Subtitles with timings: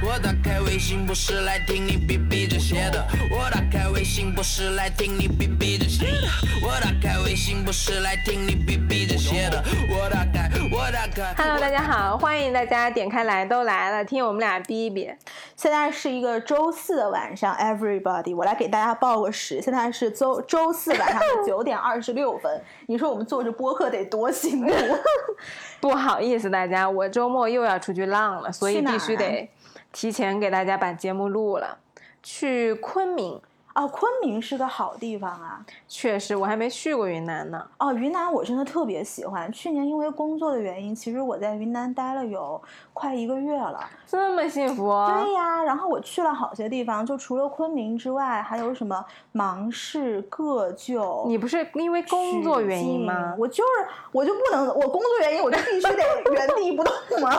[0.00, 6.28] 我打开微信不是来听你逼逼这些的，我打开微信不是来听你逼逼这些的，
[6.64, 11.34] 我打开微信不是来听你逼逼这些的，我打开，我打开。
[11.36, 15.10] Hello，大家好，欢迎大家点开来都来了，听我们俩逼一逼。
[15.56, 22.62] 现在是一个周四的晚上，Everybody，我来给大家报个时，现在是周周四晚上的 九点二十六分。
[22.86, 24.70] 你说我们做这播客得多辛苦？
[25.80, 29.48] 不好意思，大家，我周末又要出去浪了，所以必须得
[29.92, 31.78] 提前给大家把节目录了。
[32.22, 33.40] 去昆明，
[33.78, 35.64] 哦，昆明是个好地方啊。
[35.86, 37.64] 确实我还没去过云南呢。
[37.78, 39.50] 哦，云南我真的特别喜欢。
[39.52, 42.60] 去年因为工作的原因，其实我在云南待了有
[42.92, 43.88] 快一个月了。
[44.04, 51.24] 这么幸福，啊对呀，然后我去了好些地方，就除了昆明之外，还有什么芒市、个旧。
[51.28, 53.36] 你不是因为工作原因吗？
[53.38, 56.02] 我就是我就不能，我工作原因我就必须得
[56.34, 57.38] 原地不动吗。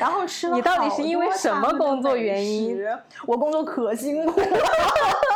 [0.00, 2.98] 然后吃了你到底是因为什么工作原因食？
[3.26, 4.46] 我工作可辛苦了。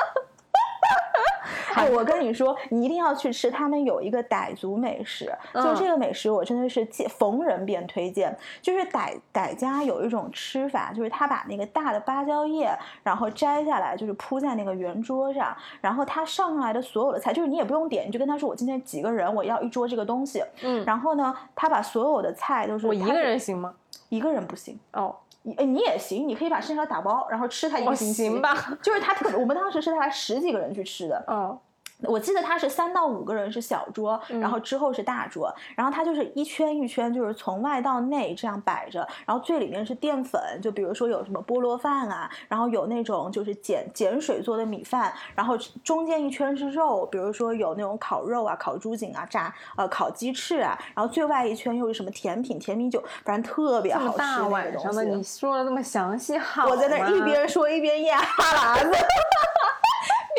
[1.75, 8.37] 哎，我跟你说，你一定要去吃，他们有一个傣族美食，就嗯这个美食我真的是见逢人便推荐。
[8.61, 12.71] 就是傣傣家有一种吃法，就是他把那个大的芭蕉叶，
[13.03, 20.43] 然后摘下来，就是铺在那个圆桌上，然后他上来的所有的菜，就是你也不用点，你就跟他说我今天几个人，我要一桌这个东西。
[20.63, 23.75] 嗯，然后呢，他把所有的菜都是我一个人行吗？
[24.09, 24.79] 一个人不行。
[24.93, 28.25] 哦，你哎，你也行，你可以把剩下的打包，然后吃它一个星期。
[28.25, 28.79] 行吧。
[28.83, 31.59] 就是他特别，我们当时是他十几个人去吃的，哦，
[32.03, 55.23] 我记得他是三到五个人是小桌，嗯然后之后是大桌，然后它就是一圈一圈，就是从外到内这样摆着，然后最里面是淀粉，就比如说有什么菠萝饭啊，然后有那种就是碱碱水做的米饭，然后中间一圈是肉，比如说有那种烤肉啊、烤猪颈啊、炸呃烤鸡翅啊，然后最外一圈又是什么甜品、甜米酒，反正特别好吃那个大晚上的，你。
[55.41, 58.91] 说的这么详细，好 我在那儿一边说一边咽哈喇子。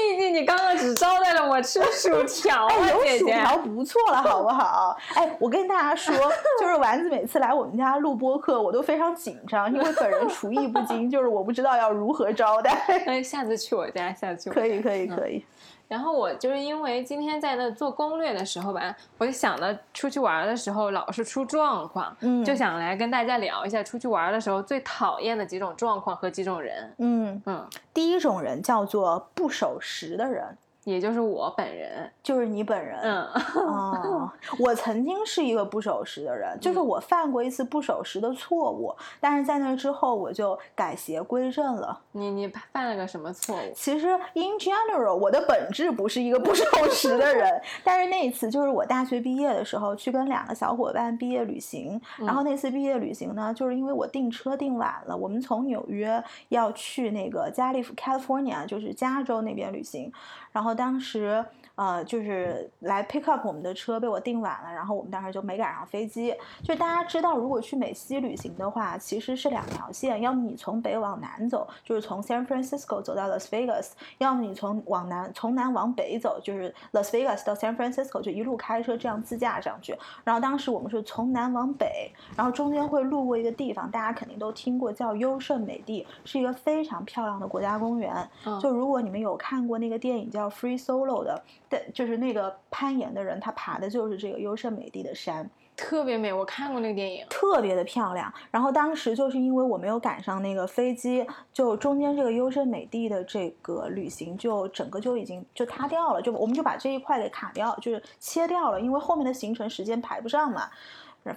[0.10, 3.20] 毕竟你刚刚只招待了我吃薯条啊，哎，有。
[3.20, 4.98] 薯条不错了，好不好？
[5.16, 6.14] 哎，我跟大家说，
[6.60, 12.72] 就是丸子每次来我们家录播客，我都非常紧张，因为本人厨艺不精，就是我不知道要如何招待。
[13.06, 15.46] 哎，下次去我家，下次去我家可以，可以，可以。
[15.92, 22.46] 然后我就是因为今天在那做攻略的时候吧，我就想到出去玩的时候老是出状况，嗯。
[22.46, 26.94] 就想来跟大家聊一下出去玩的时候最讨厌的几种状况和几种人。
[27.00, 32.10] 嗯，嗯，第一种人叫做不守时的人，也就是我本人。
[32.24, 33.00] 就是你本人。
[33.02, 33.24] 嗯，
[33.56, 42.00] 哦， 我曾经是一个不守时的人，就是我犯过一次不守时的错误，但是在那之后我就改邪归正了。
[42.12, 43.74] 你你犯了个什么错误？
[43.76, 47.50] 其实 in general，我的本质不是一个不守时的人，
[47.84, 60.12] 但是那一次就是我大学毕业的时候去跟两个小伙伴毕业旅行，然后那次毕业旅行呢，就是因为我订车订晚了，我们从纽约要去那个加利福 California，就是加州那边旅行，
[60.52, 61.46] 然后我当时。
[61.76, 66.36] 呃，就是来 pick up 我们的车被我订晚了，然后我们当时就没赶上飞机。
[66.64, 79.98] 就大家知道，如果去美西旅行的话，其实是两条线，要么你从北往南走，就是从 San Francisco 走到 Las Vegas，要么你从往南从南往北走，就是 Las Vegas 到 San Francisco，就一路开车这样自驾上去。
[80.24, 88.14] 然后当时我们是从南往北，然后中间会路过一个地方，大家肯定都听过，叫优胜美地，是一个非常漂亮的国家公园。
[88.46, 95.50] 嗯就如果你们有看过那个电影叫《Free Solo》的，对，就是那个攀岩的人，他爬的就是这个优胜美地的山。
[95.78, 97.26] 特别美，我看过那个电影。
[97.30, 98.32] 特别的漂亮。
[98.52, 110.70] 然后当时就是因为我没有赶上那个飞机，就中间这个优胜美地的这个旅行就整个就已经就塌掉了，就我们就把这一块给卡掉，就是切掉了，因为后面的行程时间排不上嘛。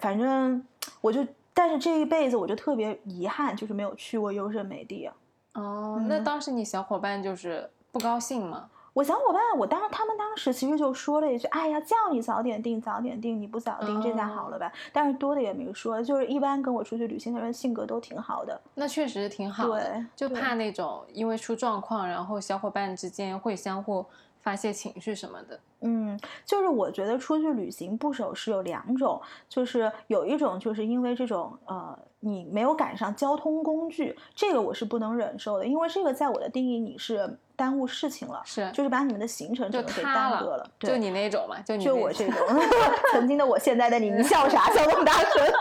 [0.01, 0.67] 反正
[1.01, 5.09] 我就，但是这一辈子我就特别遗憾，就是没有去过优胜美地。
[5.53, 8.69] 哦，那当时你小伙伴就是不高兴吗？
[8.94, 18.58] 我小伙伴，我当他们当时其实就说了一句：“哎呀，叫你早点订，早点订，你不早订，这下好了吧？”但是多的也没说，就是一般跟我出去旅行的人性格都挺好的。
[18.75, 24.06] 那确实挺好的对，就怕那种因为出状况，然后小伙伴之间会相互
[24.44, 25.58] 发泄情绪什么的。
[25.81, 42.35] 嗯，就是我觉得出去旅行不守时有两种，就是有一种就是因为这种呃你没有赶上交通工具，这个我是不能忍受的，因为这个在我的定义你是耽误事情了，是就是把你们的行程就整个给耽搁了，就对你那种嘛，就你那就我这种
[43.12, 44.70] 曾经的我，现在的你，你笑啥？
[44.73, 45.31] 笑那么大声？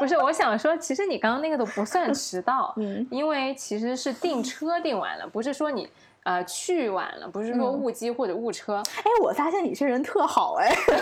[0.00, 5.86] 不是，我想说，其实你刚刚那个都不算迟到，嗯因为其实是订车订完了，不是说你
[6.24, 8.82] 呃去晚了，不是说嗯误机或者误车。
[8.96, 10.98] 哎，我发现你这人特好哎， 就是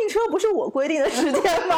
[0.00, 1.76] 订车不是我规定的时间吗？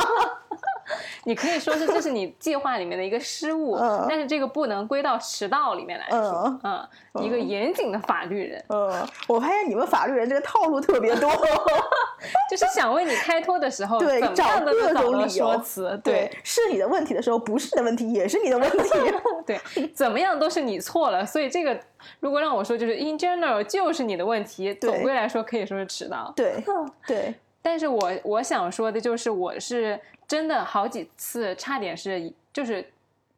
[1.24, 6.58] 你可以说是这是你计划里面的一个失误，嗯但是这个不能归到迟到里面来说。
[6.64, 6.88] 嗯，
[7.22, 11.30] 一个严谨的法律人，嗯，我发现你们法律人这个套路特别多，
[12.50, 16.00] 就是想为你开脱的时候，对找各种理由说辞。
[16.02, 18.78] 对，是你的问题的时候不是你的问题，也是你的问题。
[19.46, 21.78] 对，怎么样都是你错了，所以这个
[22.20, 26.32] 如果让我说，就是 in general 就是你的问题，总归来说可以说是迟到。
[26.36, 26.62] 对
[27.06, 32.84] 对，但是我我想说的就是，我是真的好几次差点是就是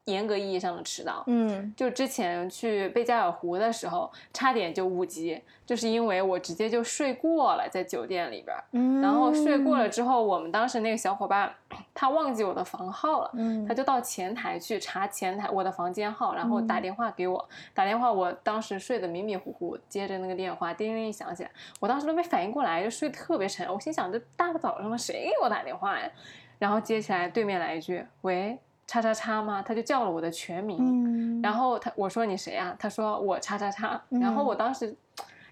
[0.05, 1.23] 严格意义上的迟到。
[1.27, 11.51] 嗯就之前去贝加尔湖的时候，差点就误机，就是因为我直接就睡过了在酒店里边儿，嗯，然后睡过了之后，我们当时那个小伙伴
[11.93, 13.31] 他忘记我的房号了。
[13.33, 17.49] 嗯，他就到前台去查前台我的房间号，然后嗯打电话给我。
[17.73, 23.67] 打电话，我当时睡得迷迷糊糊，接着那个电话，叮铃铃响起来，我当时都没反应过来，就睡得特别沉。
[23.67, 26.07] 我心想，这大早上的谁给我打电话呀？
[26.59, 30.77] 然后接起来，对面来一句：“喂，叉叉叉吗？”他就叫了我的全名。
[30.79, 32.75] 嗯，然后他我说你谁啊？
[32.79, 34.01] 他说我叉叉叉。
[34.09, 34.95] 然后我当时，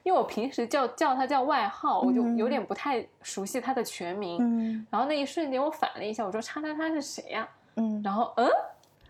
[0.04, 4.38] 因为我平时叫叫他叫外号，我就有点不太熟悉他的全名。
[4.42, 8.48] 嗯然后那一瞬间我反了一下，我说叉叉叉是谁呀、嗯，然后嗯，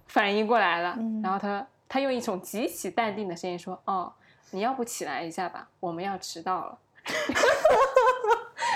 [0.07, 4.11] 反应过来了，嗯然后他他用一种极其淡定的声音说：“哦，
[4.51, 6.77] 你要不起来一下吧，我们要迟到了。”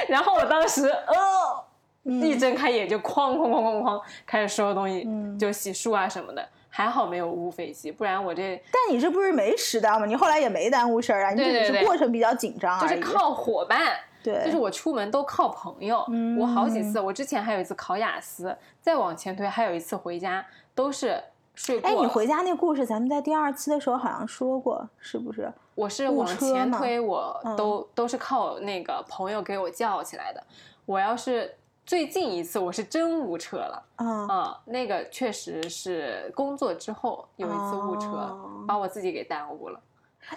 [0.10, 1.66] 然后我当时呃，
[2.08, 6.48] 一睁开眼就哐哐哐哐哐开始收拾东西，嗯就洗漱啊什么的。
[6.70, 10.06] 还好没有误飞机，不然我这但你这不是没迟到吗？
[10.06, 12.80] 你后来也没耽误事儿啊，你这只是过程比较紧张。
[12.80, 13.80] 就是靠伙伴。
[14.24, 20.46] 对，就是我出门都靠朋友，嗯我好几次，我之前还有一次考雅思，再往前推还有一次回家，
[20.76, 21.20] 都是
[21.56, 25.52] 睡过哎，你回家那故事，咱们在第二期的时候好像说过，是不是？
[25.74, 30.44] 我是往前推，我嗯都、都是靠那个朋友给我叫起来的。
[30.86, 31.56] 我要是
[31.88, 39.80] 最近一次，我是真误车了啊、啊、那个确实是工作之后有一次误车，哦把我自己给耽误了。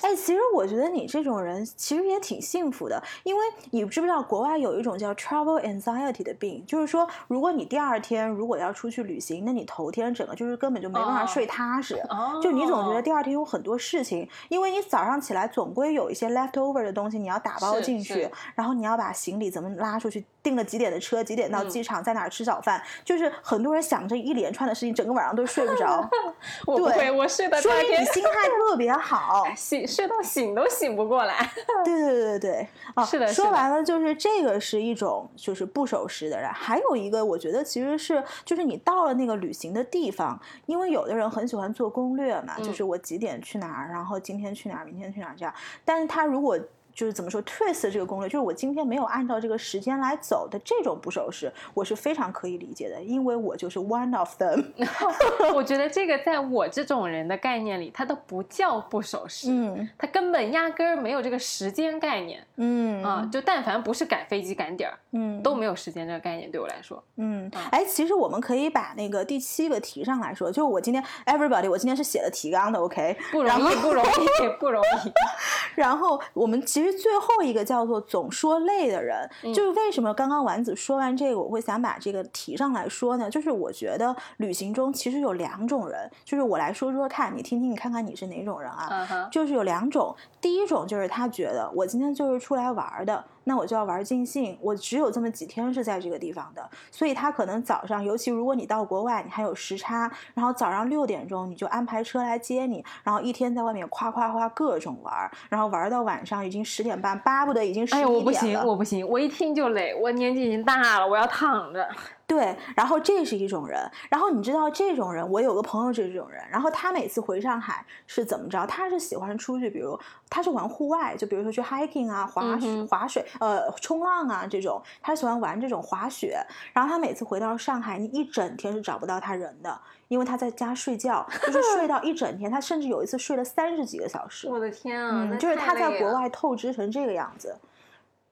[0.03, 11.97] 哎，其实我觉得你这种人其实也挺幸福的，因为你知不知道国外有一种叫 travel anxiety 的病，就是说，如果你第二天如果要出去旅行，那你头天整个就是根本就没办法哦睡踏实。
[12.09, 21.71] 哦，就你总觉得第二天有很多事情，因为你早上起来总归有一些 leftover 的东西你要打包进去，然后你要把行李怎么拉出去，订了几点的车，几点到嗯。
[21.71, 26.19] 机场，在哪儿吃早饭，就是很多人想着一连串的事情，整个晚上都睡不着， 对
[26.67, 29.45] 我不会，我睡到第说明你心态特别好。
[29.87, 31.51] 醒睡到醒都醒不过来。
[31.85, 42.75] 对对对对对，啊，是的是的说完了就是这个是一种就是不守时的人，还有一个我觉得其实是就是你到了那个旅行的地方，因为有的人很喜欢做攻略嘛，就嗯。
[42.75, 45.55] 是我几点去哪儿，然后今天去哪儿，明天去哪儿这样，
[45.85, 46.59] 但是他如果
[46.95, 54.65] 就是怎么说 twist 这个攻略，就是我今天没有按照这个时间来走的这种不守时，我是非常可以理解的，因为我就是 one of them。
[55.55, 67.03] 我觉得这个在我这种人的概念里，它都不叫不守时，嗯它根本压根儿没有这个时间概念嗯啊、就但凡不是赶飞机赶点儿，嗯都没有时间这个概念对我来说。
[67.17, 75.13] 嗯，哎，其实我们可以把那个第七个提上来说，就是我今天 everybody，我今天是写了提纲的，OK，不容易，不容易，不容易。
[75.75, 83.31] 然后我们其实最后一个叫做总说累的人，嗯就是为什么刚刚丸子说完这个，我会想把这个提上来说呢？
[83.31, 89.29] 就是我觉得旅行中其实有两种人，就是我来说说看，你听听，你看看你是哪种人啊？
[89.31, 108.13] 就是有两种，第一种就是他觉得我今天就是出来玩儿的，那我就要玩尽兴，我只有这么几天是在这个地方的，所以他可能早上，尤其如果你到国外，你还有时差，然后早上六点钟你就安排车来接你，然后一天在外面夸夸夸各种玩儿，然后玩儿到晚上已经十点半，巴不得已经十一点了。
[108.13, 111.89] 我不行，我不行，我一听就累，我年纪已经大了，我要躺着。
[112.31, 113.77] 对，然后这是一种人，
[114.09, 118.65] 然后你知道这种人，我有个朋友就是这种人，然后他每次回上海是怎么着？
[118.69, 126.39] 他是喜欢出去，比如他是玩户外，就比如说去 hiking 啊、滑雪、滑水、呃冲浪啊这种，他喜欢玩这种滑雪。
[126.73, 134.49] 然后他每次回到上海，你一整天是找不到他人的，因为他在家睡觉，就是睡到一整天，他甚至有一次睡了三十几个小时。
[134.49, 137.57] 我的天啊，嗯，就是他在国外透支成这个样子。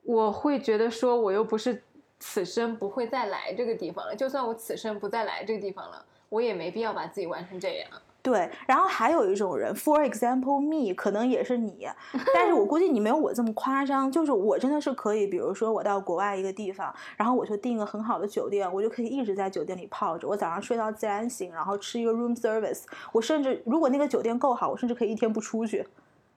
[0.05, 1.83] 我会觉得说，我又不是
[2.21, 7.89] 此生不会再来这个地方了，就算我此生不再来这个地方了，我也没必要把自己玩成这样。
[8.21, 11.89] 对，然后还有一种人，for example me，可能也是你，
[12.35, 14.11] 但是我估计你没有我这么夸张。
[14.11, 22.83] 就是我真的是可以，比如说我到国外一个地方，然后我就订个很好的酒店，我就可以一直在酒店里泡着，我早上睡到自然醒，然后吃一个 room service。
[23.13, 25.87] 我甚至如果那个酒店够好，我甚至可以一天不出去。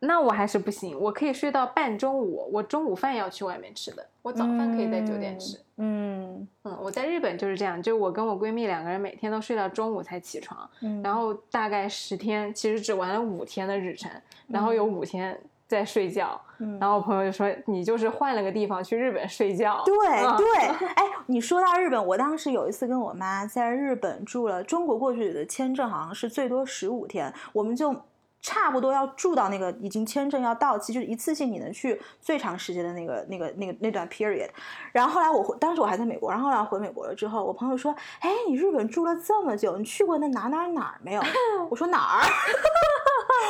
[0.04, 5.58] 那我还是不行，我可以睡到半中午，我中午饭要去外面吃的，我早饭可以在酒店吃。
[5.58, 14.10] 嗯嗯嗯，我在日本就是这样，就我跟我闺蜜两个人每天都睡到中午才起床，嗯，然后大概十天，其实只玩了五天的日程，
[14.48, 16.40] 然后有五天在睡觉。
[16.60, 27.96] 嗯然后我朋友就说：“你就是换了个地方去日本睡觉。”对嗯对， 哎，你说到日本，我当时有一次跟我妈在日本住了，中国过去的签证好像是最多十五天，我们就
[28.42, 34.50] 差不多要住到那个已经签证要到期，就是一次性你能去最长时间的那个那个那个那段 period。
[34.92, 41.22] 然后后来我回，当时我还在美国，然后后来回美国了之后，我朋友说：“哎，你日本住了这么久，你去过那哪哪哪儿没有？”
[41.70, 42.26] 我说哪儿？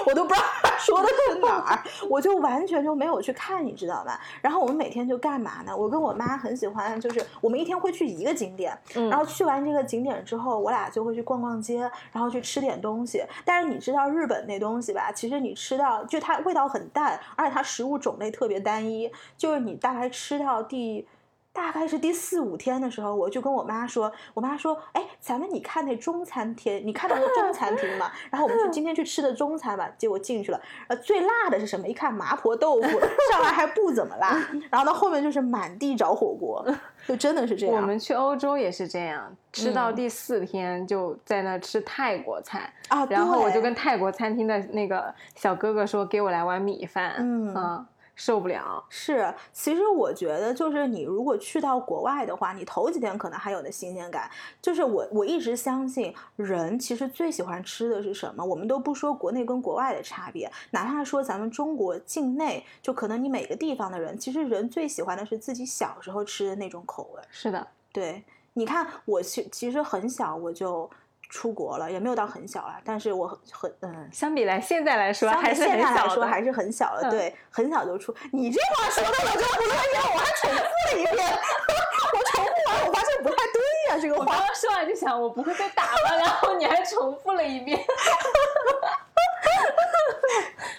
[0.05, 4.19] 我都不知道他说的是哪儿，我就完全就没有去看，你知道吧？
[4.41, 5.75] 然后我们每天就干嘛呢？
[5.75, 11.79] 我跟我妈很喜欢，就是我们一天会去一个景点，嗯然后去完这个景点之后，我俩就会去逛逛街，
[12.11, 13.23] 然后去吃点东西。
[13.45, 15.11] 但是你知道日本那东西西吧？
[15.11, 21.07] 其实你吃到就它味道很淡，而且它食物种类特别单一，就是你大概吃到第。
[21.53, 28.09] 大概是第四五天的时候，我就跟我妈说，我妈说，哎，咱们你看那中餐厅，你看到过中餐厅吗？
[28.29, 31.87] 然后我们去今天去吃的中餐吧，结果进去了，呃，最辣的是什么？
[31.87, 32.87] 一看麻婆豆腐，
[33.31, 34.37] 上来还不怎么辣，
[34.71, 36.65] 然后到后面就是满地找火锅，
[37.05, 37.75] 就真的是这样。
[37.75, 47.85] 我们去欧洲也是这样，吃到嗯第四天就在那吃泰国菜，啊，然后我就跟泰国餐厅的那个小哥哥说：“给我来碗米饭。”嗯啊，
[48.23, 48.85] 受不了。
[48.87, 54.29] 是，其实我觉得就是你如果去到国外的话，你头几天可能还有的新鲜感。
[54.61, 58.45] 就是我我一直相信，人其实最喜欢吃的是什么？
[58.45, 67.21] 我们都不说国内跟国外的差别，哪怕说咱们中国境内，就可能你每个地方的人，其实人最喜欢的是自己小时候吃的那种口味。
[67.31, 68.23] 是的，对，
[68.53, 70.87] 你看我其其实很小我就
[71.31, 74.09] 出国了，也没有到很小啊，但是我很很嗯。
[74.11, 76.09] 相比来现在来说还是很小的。
[76.13, 78.13] 说还是很小了，嗯对，很小就出。
[78.31, 81.15] 你这话说的我就不乐意了，我还重复了一遍，
[82.13, 84.21] 我重复完我发现不太对呀、这个话。
[84.21, 87.79] 我刚刚说完就想我不会被打了，然后你还重复了一遍，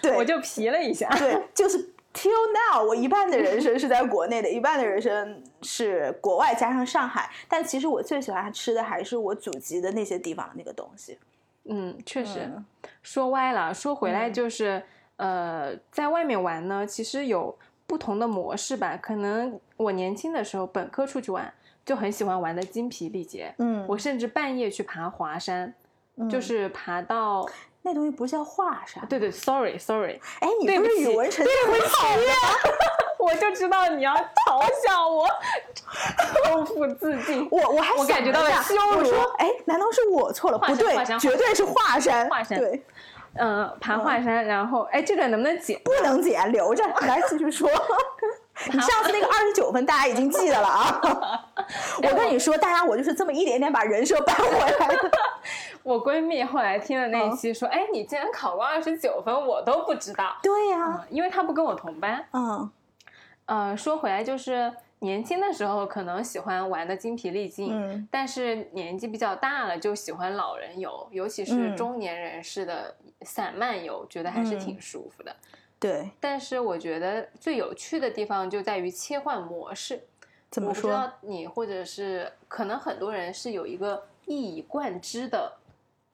[0.01, 1.09] 对， 我就皮了一下。
[1.17, 7.29] 对，就是 till now，我一半的人生是在国内的，一半的人生是国外加上上海。
[7.49, 11.17] 但其实我最喜欢吃的还是我祖籍的那些地方的那个东西。
[11.65, 12.65] 嗯，确实、嗯
[13.01, 13.73] 说歪了。
[13.73, 14.83] 说回来嗯就是，
[15.15, 18.97] 呃，在外面玩呢，其实有不同的模式吧。
[18.97, 21.53] 可能我年轻的时候，本科出去玩
[21.85, 23.53] 就很喜欢玩的精疲力竭。
[23.57, 25.73] 嗯我甚至半夜去爬华山，
[26.29, 27.47] 就嗯是爬到，
[27.85, 29.05] 那东西不是叫华山？
[29.07, 32.23] 对对，sorry sorry，哎，你对不是语文成绩很好吗？
[33.19, 35.27] 我就知道你要嘲笑我，
[36.45, 37.47] 剖腹自 尽。
[37.51, 40.57] 我我还我感觉到了想羞辱我说，哎，难道是我错了？
[40.59, 42.29] 不对绝对是华山。
[42.29, 42.83] 华山对，
[43.35, 45.79] 嗯、爬华山，然后哎，这个能不能剪？
[45.83, 46.83] 不能剪，留着。
[47.07, 47.69] 来继续说。
[48.71, 51.01] 你上次那个二十九分，大家已经记得了啊！
[52.03, 55.11] 我跟你说，大家我就是这么一点点把人设扳回来的。
[55.81, 60.37] 我闺蜜后来听了那一嗯期说，哎，你竟然考过二十九分，我都不知道。
[60.43, 62.25] 对呀、嗯，因为她不跟我同班。
[62.31, 62.71] 嗯
[63.45, 75.35] 呃，说回来就是年轻的时候可能喜欢玩的精疲力尽，嗯但是年纪比较大了就喜欢老人游，尤其是嗯中年人士的散漫游，觉得还是嗯挺舒服的。
[75.83, 80.01] 对，但是我觉得最有趣的地方就在于切换模式。
[80.49, 80.89] 怎么说？
[80.89, 85.57] 我不知道你或者是可能很多人是有一个一以贯之的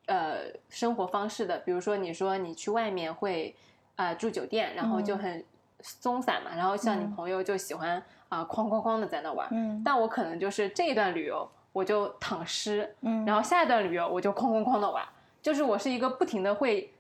[0.08, 0.38] 呃
[0.70, 3.56] 生活方式的，比如说你说你去外面会
[3.96, 5.18] 啊、呃住酒店，然后就嗯。
[5.20, 5.46] 很
[5.82, 7.12] 松散嘛，然后像你嗯。
[7.16, 9.82] 朋友就喜欢啊、哐哐哐的在那玩，嗯。
[9.86, 13.24] 但我可能就是这一段旅游我就躺尸，嗯。
[13.26, 15.06] 然后下一段旅游我就哐哐哐的玩，
[15.42, 16.92] 就是我是一个不停的会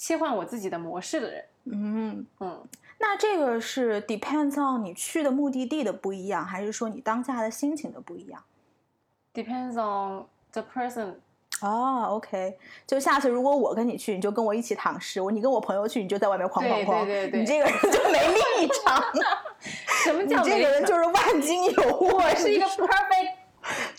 [0.00, 2.66] 切换我自己的模式的人，嗯，嗯。
[2.98, 8.42] 那这个是 depends on 你去的目的地的不一样，还是说你当下的心情的不一样
[9.34, 11.16] ？Depends on the person。
[11.60, 17.04] 哦，OK，就下次如果我跟你去，你就跟我一起躺尸；我你跟我朋友去，你就在外面哐哐哐。
[17.04, 19.04] 对对对对你这个人就没立场，
[20.02, 21.98] 什么叫你这个人就是万金油。
[22.00, 23.34] 我 是一个 perfect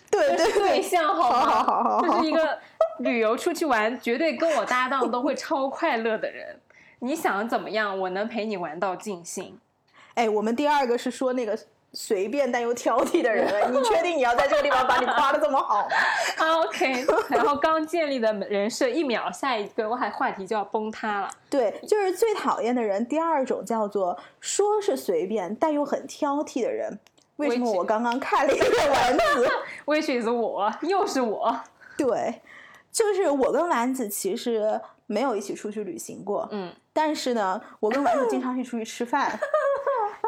[0.10, 1.39] 对对对象，好吗？
[1.46, 2.60] 好好好好就是一个
[3.03, 6.60] 旅游出去玩，绝对跟我搭档都会超快乐的人。
[7.00, 9.60] 你想怎么样，我能陪你玩到尽兴。
[10.13, 11.58] 哎，我们第二个是说那个
[11.93, 15.96] 随便但又挑剔的人，你确定你要在这个地方把你夸的这么好吗？
[16.38, 21.29] 啊 OK，然后刚建立的人设，一秒下一个我还话题就要崩塌了。
[21.50, 23.05] 对，就是最讨厌的人。
[23.08, 27.00] 第二种叫做说是随便但又很挑剔的人。
[27.38, 29.50] 为什么我刚刚看了一个丸子？
[29.86, 31.60] Which is 我，又是我。
[31.98, 32.41] 对，
[32.91, 39.39] 就是我跟丸子其实没有一起出去旅行过，嗯，但是呢，我跟丸子经常去出去吃饭。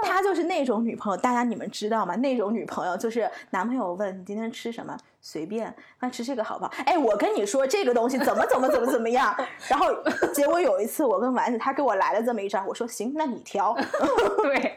[0.06, 2.16] 她就是那种女朋友，大家你们知道吗？
[2.18, 6.72] 那种女朋友就是男朋友问你今天吃什么，随便，那吃这个好不好？
[6.86, 9.36] 哎，我跟你说这个东西怎么怎么怎么怎么样，
[9.68, 9.88] 然后
[10.34, 13.76] 结果有一次我跟丸子，他给我来了这么一张，我说行，那你挑。
[14.44, 14.76] 对。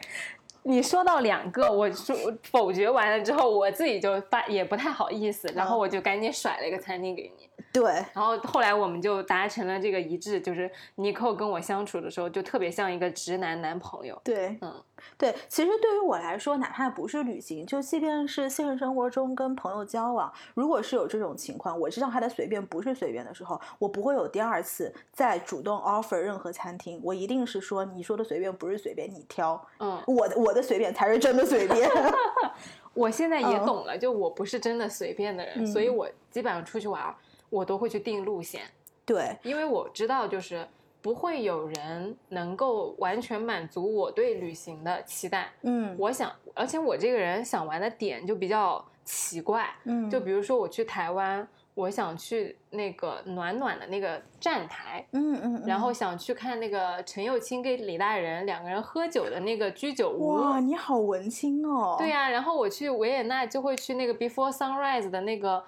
[0.63, 2.13] 你说到两个，我说
[2.51, 7.46] 否决完了之后，我自己就发也不太好意思，然后我就赶紧甩了一个餐厅给你。
[7.73, 7.83] 对，
[8.13, 14.19] 然后后来我们就达成了这个一致，就是尼寇跟我相处的时候，就特别像一个直男男朋友。
[14.23, 14.73] 对，嗯，
[15.17, 31.87] 对，其实对于我来说，哪怕不是旅行，就即便是现实生活中跟朋友交往，如果是有这种情况，我知道他的随便不是随便的时候，我不会有第二次再主动 offer 任何餐厅，我一定是说你说的随便不是随便，你挑，嗯，我的我的随便才是真的随便。
[32.93, 33.65] 我现在也嗯。
[33.67, 35.67] 懂了，就我不是真的随便的人，嗯。
[35.67, 37.13] 所以我基本上出去玩儿，
[37.49, 38.61] 我都会去定路线，
[39.05, 40.67] 对，因为我知道就是
[41.01, 45.49] 不会有人能够完全满足我对旅行的期待。
[45.61, 60.33] 嗯我想，而且我这个人想玩的点就比较奇怪，嗯，就比如说我去台湾，我想去那个暖暖的那个站台，嗯嗯，然后嗯想去看那个陈幼卿跟李大人两个人喝酒的那个居酒屋。
[60.33, 61.95] 哇，你好文青哦。
[61.97, 65.63] 对呀、然后我去维也纳就会去那个 Before Sunrise 的那个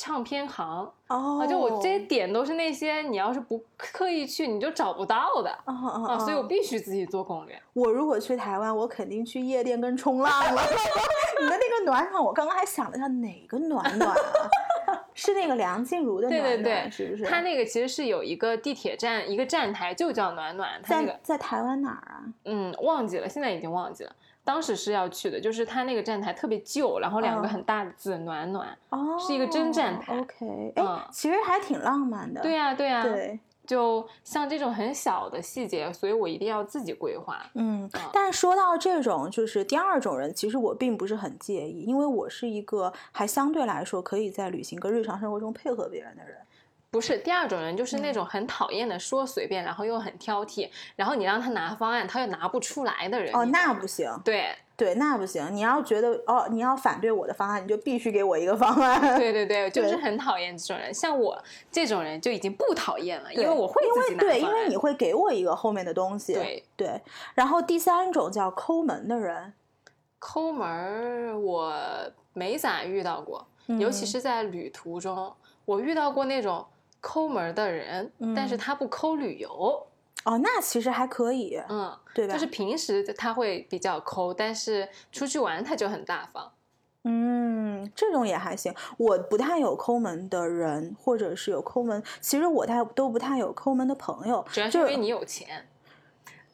[0.00, 5.50] 唱片行，哦，啊，就我这些点都是那些你要是不刻意去你就找不到的。
[5.66, 7.60] 哦哦啊，所以我哦必须自己做攻略。
[7.74, 10.62] 我如果去台湾，我肯定去夜店跟冲浪了。
[11.42, 14.10] 你的那个暖暖，我刚刚还想了一下，哪个暖暖
[14.86, 15.04] 啊？
[15.12, 17.24] 是那个梁静茹的对暖暖，对对，是不是？
[17.24, 22.24] 它那个其实是有一个地铁站，一个站台就叫暖暖，它那个在在台湾哪儿啊？
[22.46, 24.12] 嗯忘记了，现在已经忘记了。
[24.50, 32.26] 当时是要去的，就是它那个站台特别旧，然后两个嗯很大的字“暖暖哦，是一个真站台 OK，哎、嗯其实还挺浪漫”。
[32.34, 32.40] 的。
[32.40, 37.40] 对呀、对呀、对，就像这种很小的细节，所以我一定要自己规划。
[37.54, 46.36] 嗯啊，但是说到这种就是第二种人，其实我并不是很介意，因为我是一个还相对来说可以在旅行跟日常生活中配合别人的人。
[46.90, 53.34] 不是第二种人，就是嗯那种很讨厌的说随便，然后又很挑剔，然后你让他拿方案，他又拿不出来的人。
[53.34, 55.54] 哦，那不行，对对，那不行。
[55.54, 59.16] 你要觉得哦，你要反对我的方案，你就必须给我一个方案。
[59.16, 60.92] 对对对， 就是很讨厌这种人。
[60.92, 66.34] 像我这种人就已经不讨厌了，因为我会因自己拿为对，因为你会给我一个后面的东西。
[66.34, 67.00] 对对，
[67.34, 69.52] 然后第三种叫抠门的人，
[70.18, 71.72] 抠门儿，我
[72.32, 73.46] 没咋遇到过，
[73.78, 75.32] 尤其嗯是在旅途中，
[75.66, 76.66] 我遇到过那种
[77.00, 79.86] 抠门的人，但是嗯他不抠旅游，
[80.24, 82.34] 哦，那其实还可以，嗯，对吧？
[82.34, 86.52] 就是平时他会比较抠，但是出去玩他就很大方。
[87.04, 88.74] 嗯，这种也还行。
[88.98, 94.44] 我不太有抠门的人，或者是有抠门，其实我太都不太有抠门的朋友。
[94.52, 95.66] 就主要是因为你有钱，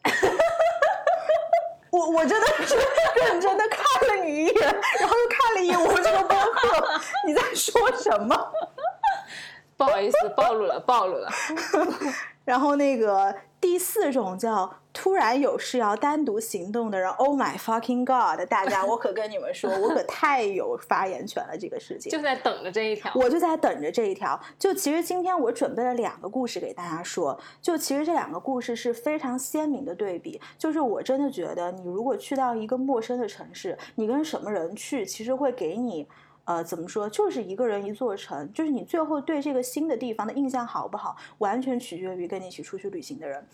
[1.90, 2.76] 我我真的是
[3.24, 4.54] 认真的看了你一眼，
[5.00, 8.52] 然后又看了一眼我们这个播客，你在说什么？
[9.76, 11.28] 不好意思， 暴露了，暴露了。
[12.44, 18.48] 然后那个第四种叫突然有事要单独行动的人，Oh my fucking god！
[18.48, 22.10] 大家， 我可跟你们说，我可太有发言权了，这个事情。
[22.10, 23.10] 就在等着这一条。
[23.16, 24.40] 我就在等着这一条。
[24.56, 30.40] 就其实今天我准备了两个故事给大家说，就其实这两个故事是非常鲜明的对比。
[30.56, 36.06] 就是我真的觉得，你如果去到一个陌生的城市，你跟什么人去，其实会给你。
[36.46, 37.08] 呃，怎么说？
[37.10, 43.46] 就是一个人一座城，就是你最后对这个新的地方的印象好不好，完全取决于跟你一起出去旅行的人。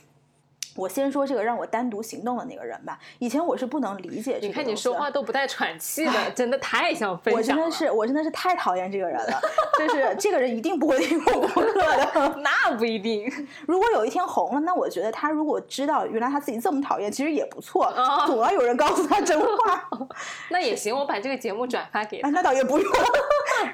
[0.75, 2.99] 我先说这个让我单独行动的那个人吧。
[3.19, 7.57] 以前我是不能理解这个你看你说话都不带喘气的，真的太想分我真。
[7.57, 9.41] 的是，我真的是太讨厌这个人了。
[9.79, 12.37] 就是这个人一定不会听我播客的。
[12.43, 13.31] 那不一定，
[13.67, 17.87] 如果有一天红了，那我觉得他如果知道原来他自己这么讨厌，其实也不错。
[17.87, 19.89] 哦总要有人告诉他真话。
[20.51, 22.31] 那也行，我把这个节目转发给啊，他。
[22.31, 22.93] 那倒也不用。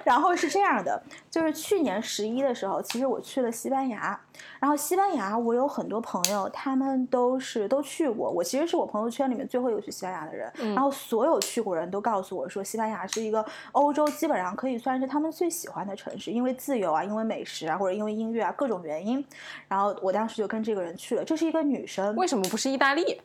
[0.05, 4.19] 然后是这样的，就是去年十一的时候，其实我去了西班牙。
[4.61, 8.31] 然后西班牙，我有很多朋友，他们都是都去过。
[8.31, 10.53] 我其实是我朋友圈里面最后一个去西班牙的人。
[10.61, 19.25] 嗯然后所有去过人都告诉我说，西班牙是一个欧洲基本上可以算是他们最喜欢的城市，因为自由啊，因为美食啊，或者因为音乐啊各种原因。
[19.67, 23.21] 然后我当时就跟这个人去了，这是一个女生为什么不是意大利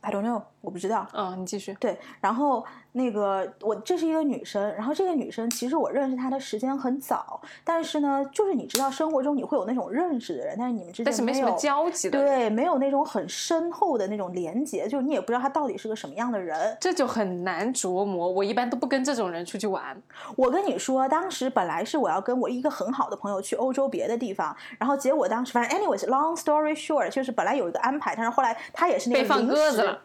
[0.00, 1.06] ？，I don't know，我不知道。
[1.12, 1.74] 嗯，你继续。
[1.74, 16.76] 对，然后那个我这是一个女生，然后这个女生其实我认识她的时间很早，但是呢，就是你知道生活中你会有那种认识的人，但是你们之间但是没什么有交集的，，对，没有那种很深厚的那种连接，就是你也不知道她到底是个什么样的人。
[16.80, 18.30] 这就很难琢磨。
[18.30, 20.00] 我一般都不跟这种人出去玩。
[20.36, 29.98] 我跟你说，当时本来是我要跟我一个很好的朋友去欧洲别的地方，然后结果当时反正 anyways，long story short，就是本来有一个安排，但是后来他也是那个被放鸽子了。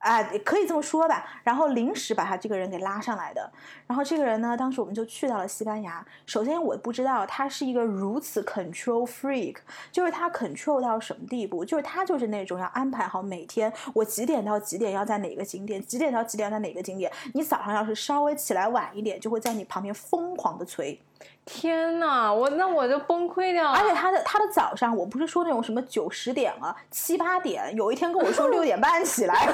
[0.00, 1.26] 啊，可以这么说吧。
[1.44, 3.52] 然后临时把他这个人给拉上来的。
[3.86, 6.04] 然后这个人呢，当时我们就去到了西班牙。
[6.24, 9.56] 首先我不知道他是一个如此 control freak，
[9.92, 11.64] 就是他 control 到什么地步？
[11.64, 17.12] 就是他就是那种要安排好每天我几点到几点要在哪个景点，几点到几点要在哪个景点。
[17.34, 20.98] 你早上要是稍微起来晚一点，就会在你旁边疯狂的催。
[21.44, 23.78] 天呐，我那我就崩溃掉了。
[23.78, 29.48] 而且他的他的早上，我不是说那种什么九十点了，七八点，有一天跟我说 六点半起来，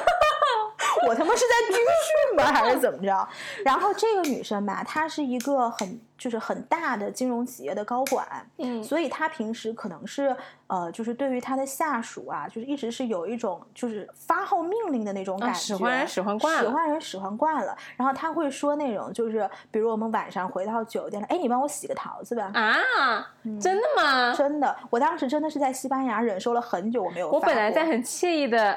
[1.07, 2.45] 我他妈是在军训吗？
[2.53, 3.29] 还是怎么着？
[3.65, 8.27] 然后这个女生吧，她是一个很就是很大的金融企业的高管，
[8.59, 10.35] 嗯所以她平时可能是
[10.67, 17.77] 呃，就是对于她的下属啊，就是一直是有一种就是发号命令的那种感觉，啊使唤人使唤惯了使唤人使唤惯了。
[17.97, 22.51] 然后她会说那种就是，比如我们晚上回到酒店了，哎，你帮我洗个桃子吧。
[22.55, 23.27] 啊，
[23.61, 24.35] 真的吗？
[24.35, 28.77] 真的，我当时真的是在西班牙忍受了很久，我没有我本来在很惬意的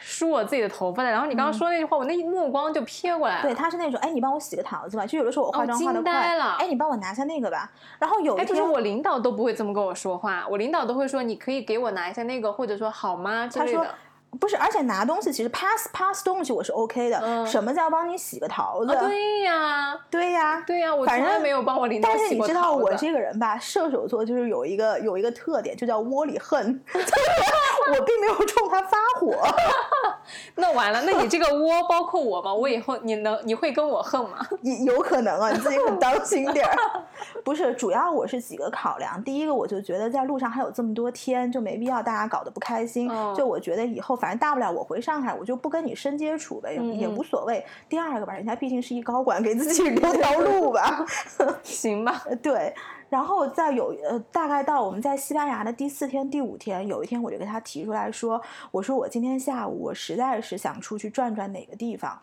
[0.00, 3.42] 梳我自己的头发的，然后你刚刚说那句话，我那目光就瞥过来了。
[3.42, 5.06] 对，他是那种，哎，你帮我洗个桃子吧。
[5.06, 7.70] 就有的时候我化妆化的快，呆了哎，你帮我拿下那个吧。
[7.98, 13.94] 然后有哎，一天，我领导都不会这么跟我说话，我领导都会说你可以给我拿一下那个，或者说好吗之他说类的。
[14.38, 17.18] 不是，而且拿东西其实 pass pass 东西我是 OK 的。
[17.22, 18.92] 嗯什么叫帮你洗个桃子？
[18.94, 26.60] 啊，对呀，对呀，对呀，我从反正来没有帮我领导但是你知道我这个人吧，射手座就是有一个有一个特点，就叫窝里横。
[27.90, 29.34] 我并没有冲他发火，
[30.54, 32.54] 那完了，那你这个窝包括我吗？
[32.54, 34.38] 我以后你能你会跟我恨吗？
[34.62, 36.76] 有有可能啊，你自己很当心点儿。
[37.44, 39.20] 不是，主要我是几个考量。
[39.24, 43.10] 第一个，我就觉得在路上还有这么多天，就没必要大家搞得不开心。
[43.10, 47.64] 哦就我觉得以后反正大不了我回上海，我就不跟你深接触呗，也无所谓。
[47.88, 51.04] 第二个吧，人家毕竟是一高管，给自己留条 路吧。
[51.64, 52.72] 行吧，呃对，
[53.08, 62.20] 然后再有呃，大概到我们在西班牙的第四天、第五天，有一天我就跟他提出来说，我说我今天下午我实在是想出去转转哪个地方。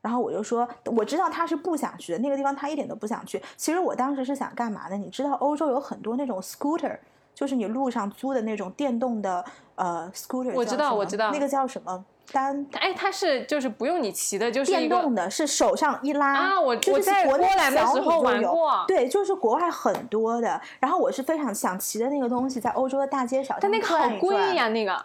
[0.00, 3.40] 然后我就说，我知道他是不想去的，那个地方他一点都不想去。
[3.56, 4.96] 其实我当时是想干嘛呢？
[4.98, 6.98] 你知道欧洲有很多那种 scooter，
[7.34, 9.44] 就是你路上租的那种电动的
[9.74, 20.60] 呃 scooter 我知道我知道那个叫什么单哎，它是就是不用你骑的，就是电动的，是手上一拉啊我就是我在国内波兰的小时候米就有玩过对，就是国外很多的。
[20.80, 25.04] 然后我是非常想骑的那个东西，在欧洲的大街小巷但那个好贵呀，，那个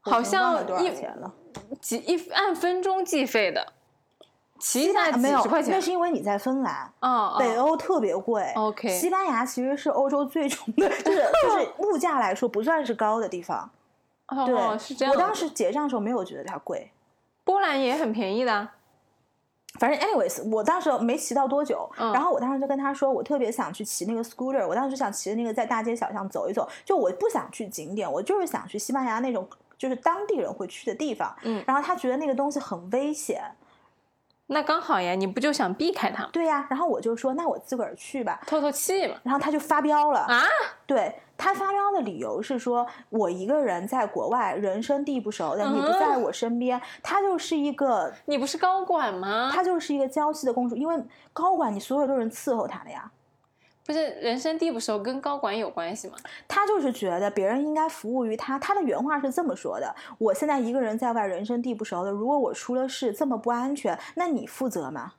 [0.00, 0.64] 好像
[2.06, 3.72] 一按分钟计费的，
[4.60, 6.92] 骑一下没有那是因为你在芬兰。
[7.00, 13.68] 哦，北哦欧特别贵 OK 西班牙其实是欧洲最穷的，就是 就是物价来说不算是高的地方。
[14.46, 15.12] 对，哦是这样。
[15.12, 16.92] 我当时结账的时候没有觉得它贵，
[17.42, 18.68] 波兰也很便宜的，
[19.80, 31.34] 反正 anyways，我当时没骑到多久，嗯然后我当时就跟他说，我特别想去骑那个 scooter，我当时就想骑着那个在大街小巷走一走，就我不想去景点，我就是想去西班牙那种就是当地人会去的地方。
[31.42, 33.42] 嗯然后他觉得那个东西很危险，
[34.52, 39.14] 那刚好呀，你不就想避开他，对呀、然后我就说那我自个儿去吧，透透气嘛？
[39.22, 40.42] 然后他就发飙了，啊，
[40.86, 49.52] 对他发飙的理由是说，我一个人在国外，人生地不熟的，你不嗯在我身边，他就是一个，你不是高管吗？
[49.54, 51.00] 他就是一个娇气的公主，因为
[51.32, 53.08] 高管你所有都是人伺候他的呀，
[53.86, 56.14] 不是人生地不熟，跟高管有关系吗？
[56.46, 58.58] 他就是觉得别人应该服务于他。
[58.58, 65.14] 他的原话是这么说的：我现在一个人在外，人生地不熟的，如果我出了事这么不安全，那你负责吗？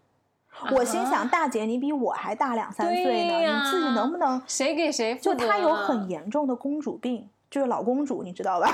[0.74, 4.42] 我心想，大姐，你比我还大两三岁呢，啊你自己能不能？
[4.46, 5.36] 谁给谁负责啊？
[5.36, 8.70] 就她有很严重的公主病， 就是老公主，你知道吧？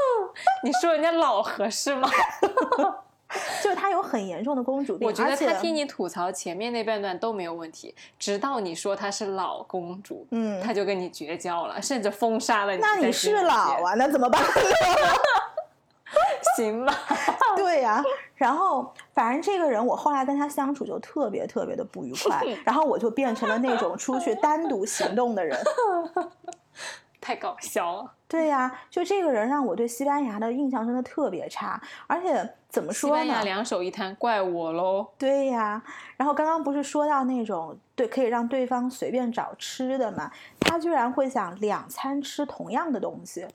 [0.62, 2.08] 你说人家老合适吗？
[3.62, 12.80] 就是她有很严重的公主病，我觉得而且他听你吐槽前面那半段都没有问题，直到你说她是老公主，嗯他就跟你绝交了，甚至封杀了你。
[12.80, 14.48] 那你是老，啊，那怎么办呢？
[16.56, 16.94] 行吧？
[17.56, 18.02] 对呀、
[18.36, 25.58] 然后反正这个人，我后来跟他相处就特别特别的不愉快， 然后我就变成了那种出去单独行动的人。
[27.24, 28.12] 太搞笑了。
[28.28, 33.42] 对呀、就这个人让我对西班牙的印象真的特别差，而且怎么说呢西班牙？
[33.42, 35.06] 两手一摊，怪我喽。
[35.16, 35.82] 对呀，
[36.18, 43.46] 然后刚刚不是说到那种对可以让对方随便找吃的嘛，他居然会想两餐吃同样的东西。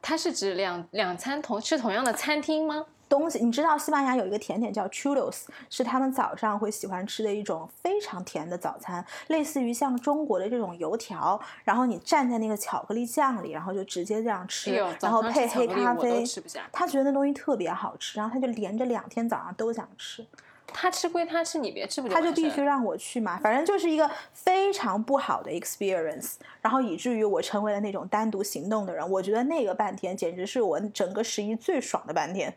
[0.00, 2.86] 他是指两两餐同吃同样的餐厅吗？
[3.08, 16.24] 东西，你知道西班牙有一个甜点叫 churros，是他们早上会喜欢吃的一种非常甜的早餐，类似于像中国的这种油条，然后你蘸在那个巧克力酱里，然后就直接这样吃，哎，然后配黑咖啡。
[16.72, 20.24] 他觉得那东西特别好吃，然后他就连着两天早上都想吃，
[20.66, 29.08] 他吃归他吃，你别吃不就他就必须让我去嘛，反正就是一个非常不好的 experience，然后以至于我成为了那种单独行动的人。
[29.08, 32.54] 我觉得那个半天简直是我整个十一最爽的半天。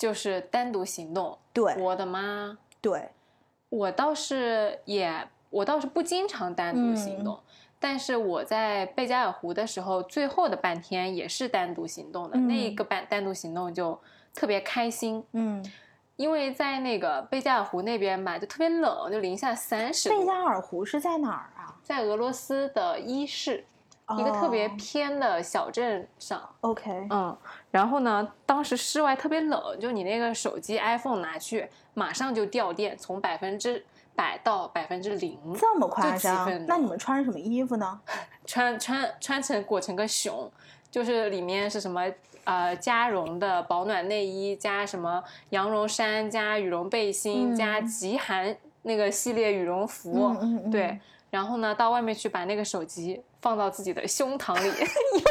[0.00, 1.36] 就是单独行动。
[1.52, 2.56] 对我的妈！
[2.80, 3.10] 对，
[3.68, 7.38] 我倒是也，我倒是不经常单独行动，
[7.78, 12.38] 但是我在贝加尔湖的时候，最后的半天也是单独行动的。
[12.38, 14.00] 嗯那一个半单独行动就
[14.32, 15.62] 特别开心，嗯，
[16.16, 20.08] 因为在那个贝加尔湖那边吧，就特别冷，就零下三十。
[20.08, 21.76] 贝加尔湖是在哪儿啊？
[21.82, 23.66] 在俄罗斯的伊势，
[24.18, 26.42] 一个特别哦偏的小镇上。
[26.62, 27.36] OK，嗯，
[27.70, 38.00] 然后呢，当时室外特别冷，就你那个手机 iPhone 拿去，马上就掉电，从百分之百到百分之零，这么夸张那你们穿什么衣服呢？
[38.46, 40.50] 穿穿穿成裹成个熊，
[40.90, 42.02] 就是里面是什么
[42.44, 50.98] 呃加绒的保暖内衣，加什么羊绒衫，加羽绒背心，嗯加极寒那个系列羽绒服，嗯嗯嗯对。
[51.30, 54.68] 然后呢，到外面去把那个手机放到自己的胸膛里，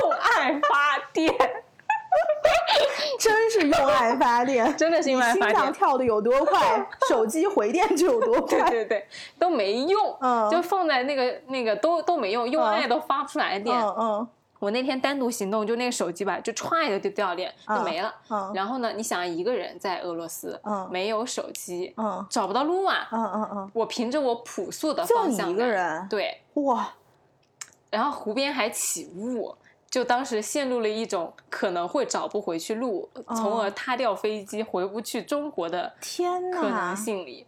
[0.01, 1.33] 用爱发电，
[3.19, 5.59] 真是用爱发电， 真的是用爱心发电。
[5.59, 8.59] 脏跳的有多快，手机回电就有多快。
[8.69, 13.77] 对对对，都没用，嗯就放在那个那个都都没用，用爱都发不出来电。
[13.79, 14.27] 嗯嗯
[14.59, 18.13] 我那天单独行动，就那个手机吧，就歘一下就掉电，就嗯没了。
[18.29, 23.07] 嗯然后呢，你想一个人在俄罗斯，嗯没有手机，嗯找不到路啊。
[23.09, 26.91] 嗯嗯嗯，我凭着我朴素的就你一个人，对，哇，
[27.89, 29.55] 然后湖边还起雾，
[29.89, 36.95] 就当时陷入了一种可能会找不回去路，从哦而塌掉飞机回不去中国的天可能哪！
[36.95, 37.45] 性里。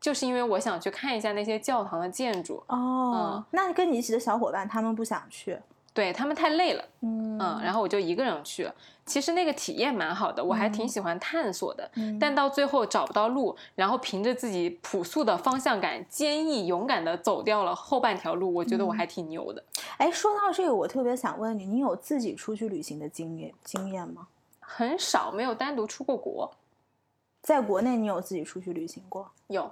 [0.00, 5.58] 就是因为我想去看一下那些教堂的建筑，哦嗯，那跟你一起的小伙伴他们不想去，
[5.94, 8.70] 对他们太累了，嗯嗯，然后我就一个人去。
[9.06, 11.90] 其实那个体验蛮好的，我还挺喜欢探索的。
[11.96, 19.62] 嗯但到最后找不到路，然后凭着自己朴素的方向感，坚毅勇敢的走掉了后半条路，我觉得我还挺牛的。
[19.98, 24.28] 哎，说到这个，我特别想问你，你有自己出去旅行的经验经验吗？
[24.60, 26.50] 很少没有单独出过国，
[27.42, 29.30] 在国内，你有自己出去旅行过？
[29.48, 29.70] 有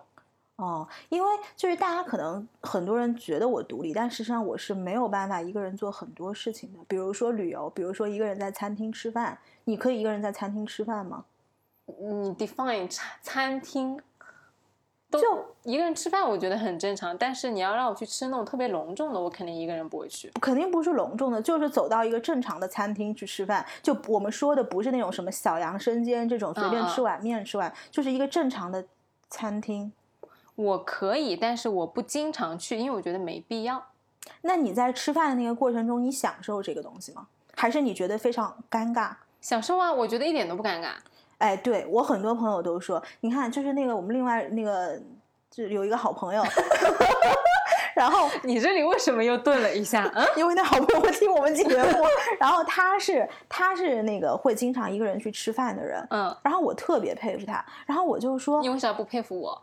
[0.57, 9.39] 哦，因为就是大家可能很多人觉得我独立，但事实上我是没有办法一个人做很多事情的，比如说旅游，比如说一个人在餐厅吃饭。
[9.65, 11.25] 你可以一个人在餐厅吃饭吗？
[11.87, 14.01] 你 define 餐餐厅。
[15.09, 17.17] 都就一个人吃饭，我觉得很正常。
[17.19, 20.31] 但是你要让我去吃那种特别隆重的，我肯定一个人不会去。
[20.41, 23.65] 肯定不是隆重的，就是走到一个正常的餐厅去吃饭。
[23.83, 28.83] 就我们说的不是那种什么小杨生煎这种随便吃碗面吃完，就是一个正常的
[29.29, 29.93] 餐厅。
[30.63, 33.85] 我可以，但是我不经常去，因为我觉得没必要。
[34.43, 37.27] 那你在吃饭的那个过程中，你享受这个东西吗？
[37.55, 39.11] 还是你觉得非常尴尬？
[39.41, 40.91] 享受啊，我觉得一点都不尴尬。
[41.39, 45.01] 哎，对我很多朋友都说，你看，就是那个我们另外那个
[45.51, 46.43] 就有一个好朋友，
[47.97, 50.09] 然后你这里为什么又顿了一下？
[50.15, 52.05] 嗯， 因为那好朋友会听我们节目，
[52.39, 59.61] 然后他是他是那个会经常一个人去吃饭的人，嗯，然后我特别佩服他，然后我就说你，为啥不佩服我？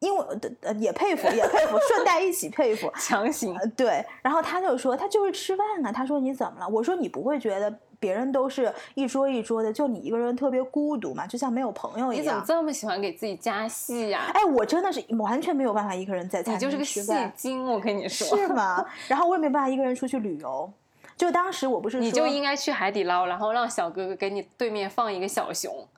[0.00, 0.24] 因为
[0.60, 6.68] 呃也佩服也佩服，顺带一起佩服， 强行呃对，然后他就说他就是吃饭啊，他说你怎么了？
[6.68, 12.44] 我说你不会觉得别人都是一桌一桌的，就你一个人特别孤独嘛，就像没有朋友一样你怎么。
[12.46, 17.02] 这么喜欢给自己加戏呀、哎，我真的是完全没有办法一个人在餐你就是个戏
[17.34, 18.84] 精，我跟你说，是吗？
[19.08, 20.72] 然后我也没办法一个人出去旅游。
[21.16, 25.88] 就当时我不是你就应该去海底捞，然后让小哥哥给你对面放一个小熊。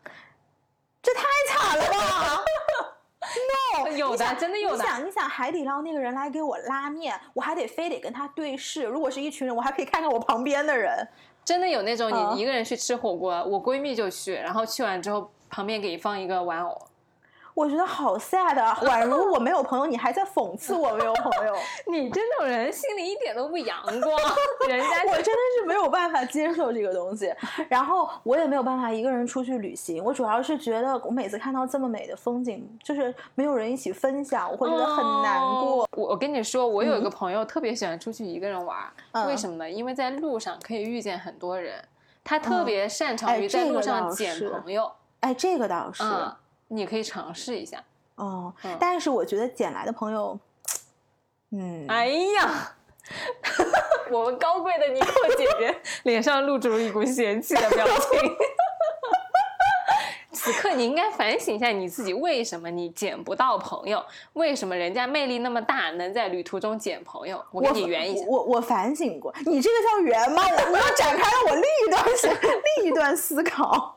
[1.03, 2.43] 这太惨了吧
[3.85, 8.85] no，有的真的有的你想，你想海底捞那个人来给我拉面，我还得非得跟他对视。
[8.85, 11.07] 如果是一群人，我还可以看看我旁边的人。
[11.45, 16.87] 真的有那种嗯你一个人去吃火锅，我闺蜜就去，然后去完之后旁边给你放一个玩偶，
[17.61, 18.75] 我觉得好 sad 啊！
[18.85, 21.55] 宛如我没有朋友，你还在讽刺我没有朋友，
[21.93, 24.19] 你这种人心里一点都不阳光，
[24.67, 27.31] 人家我真的是没有办法接受这个东西。
[27.69, 35.83] 然后我也没有办法一个人出去旅行，我主要是觉得我每次看到这么美的风景，就是没有人一起分享，我会觉得很难过。
[35.83, 38.79] 哦我我跟你说，我有一个朋友特别喜欢出去一个人玩
[39.27, 39.71] 为什么呢？
[39.71, 41.85] 因为在路上可以遇见很多人，
[42.25, 44.91] 他特别擅长哎于在路上捡朋友。
[45.21, 46.35] 哎，这个倒是，嗯，
[46.73, 47.83] 你可以尝试一下。
[48.15, 50.39] 哦嗯，但是我觉得捡来的朋友，
[51.53, 52.75] 嗯，哎呀，
[54.13, 58.19] 我们高贵的尼克姐姐 脸上露出了一股嫌弃的表情。
[60.33, 64.03] 此刻你应该反省一下你自己，为什么你捡不到朋友？
[64.33, 67.45] 为什么人家魅力那么大，能在旅途中捡朋友？
[67.51, 68.25] 我给你圆一下。
[68.27, 70.43] 我我我反省过，你这个叫圆吗？
[70.43, 72.29] 我我要展开了我另一段思
[72.77, 73.95] 另一段思考。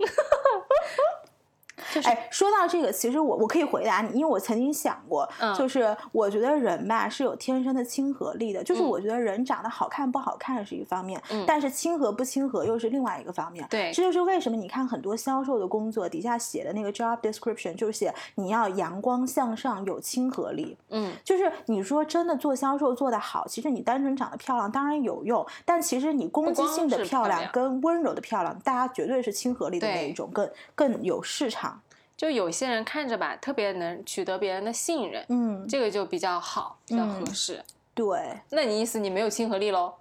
[2.01, 13.65] 哎，说到这个，其实我我可以回答你，因为我曾经想过，嗯就是我觉得人吧是有天生的亲和力的，就是嗯我觉得人长得好看不好看是一方面，嗯但是亲和不亲和又是另外一个方面。
[13.69, 20.77] 对这就是为什么你看很多销售的工作底下写的那个 job description 就是写你要阳光向上，有亲和力。
[20.89, 31.79] 嗯，就是你说真的做销售做得好，其实你单纯长得漂亮当然有用，但其实你攻击性的漂亮跟温柔的漂亮，大家绝对是亲和力的那一种，更更有市场。
[32.23, 37.61] 就有些人看着吧，特别能取得别人的信任，嗯，这个就比较好，比较合嗯适。
[37.93, 38.39] 对。
[38.49, 39.93] 那你意思你没有亲和力喽？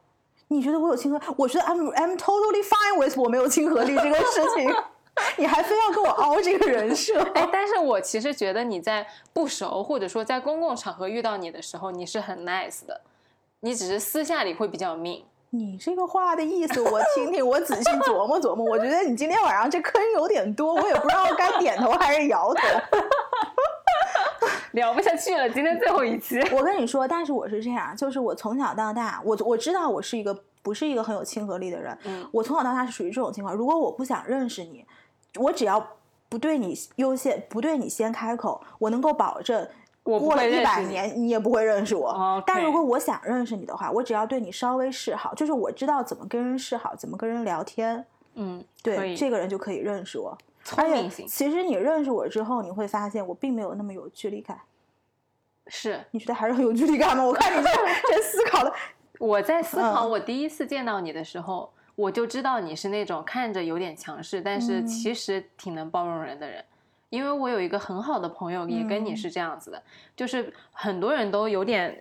[0.46, 1.34] 你觉得我有亲和？
[1.36, 4.72] 我觉得 I'm I'm totally fine with 我没有亲和力这个事情，
[5.36, 7.20] 你还非要跟我凹这个人设？
[7.34, 13.00] 哎，但是我其实觉得你在不熟或者说在公共场合遇到你的时候，你是很 nice 的，
[13.58, 15.24] 你只是私下里会比较命。
[15.54, 18.64] 你这个话的意思我听听，我仔细琢磨琢磨。
[18.70, 22.60] 我觉得你今天晚上这坑有点多，我也不知道该点头还是摇头。
[24.72, 26.40] 聊不下去了，今天最后一期。
[26.56, 31.96] 我跟你说，但是我是这样，就是我从小到大，我我知道我是一个不是一个很有亲和力的人。
[32.06, 33.54] 嗯我从小到大是属于这种情况。
[33.54, 34.86] 如果我不想认识你，
[35.38, 35.86] 我只要
[36.30, 39.68] 不对你优先，不对你先开口，我能够保证。
[40.04, 42.42] 我过了一百年，你也不会认识我。
[42.46, 50.36] 但如果我想认识你的话，我只要对你稍微示好，就是我知道怎么跟人示好，怎么跟人聊天，嗯，对这个人就可以认识我。
[50.64, 54.58] 聪明型其实你认识我之后，你会发现我并没有那么有距离感。
[55.68, 57.24] 是你觉得还是很有距离感吗？
[57.24, 58.72] 我看你在在 思考的，
[59.20, 66.64] 我在思考，嗯我第一次见到你的时候，我就知道你是那种看着有点强势，但是嗯其实挺能包容人的人。
[67.12, 69.16] 因为我有一个很好的朋友，也跟你嗯。
[69.16, 69.82] 是这样子的，
[70.16, 71.94] 就是很多人都有点，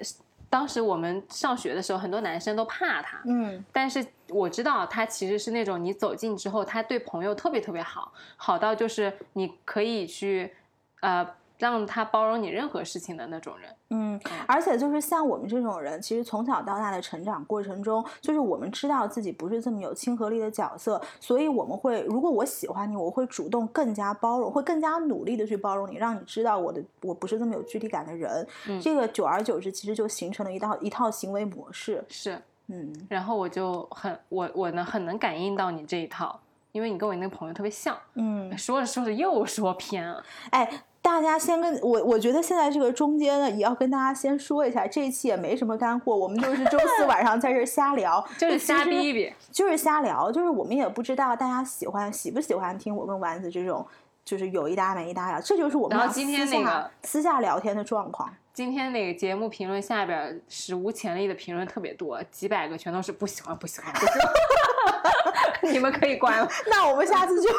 [0.50, 3.62] 当时我们上学的时候，很多男生都怕他，嗯。
[3.74, 10.54] 但是我知道他其实是那种你走近之后，他对朋友特别特别好，好到就是你可以去，
[11.02, 11.28] 呃，
[11.62, 13.70] 让他包容你任何事情的那种人。
[13.92, 28.48] 嗯，而且就是像我们这种人，其实从小到大的成长过程中，就是我们知道自己不是这么有亲和力的角色，所以我们会，如果我喜欢你，我会主动更加包容，会更加努力的去包容你，让你知道我的我不是这么有距离感的人。
[28.68, 32.04] 嗯这个久而久之，其实就形成了一套一套行为模式。
[32.08, 36.40] 是，嗯，然后我就很我我呢很能感应到你这一套，
[36.72, 37.96] 因为你跟我那个朋友特别像。
[38.16, 40.68] 嗯，说着说着又说偏了，哎，
[41.02, 49.34] 大家先跟我，我觉得现在这个中间呢，也要跟大家先说一下，这一期也没什么干货，我们就是周四晚上在这瞎聊， 就是瞎逼逼。
[49.52, 53.86] 就是瞎聊，就是我们也不知道大家喜欢喜不喜欢听我跟丸子这种，
[54.24, 58.32] 就是有一搭没一搭的，这就是我们然后今天那个私下聊天的状况。
[58.54, 66.48] 今天那个节目评论下边史无前例的评论特别多，几百个全都是不喜欢不喜欢不喜欢， 你们可以关了。
[66.70, 67.50] 那我们下次就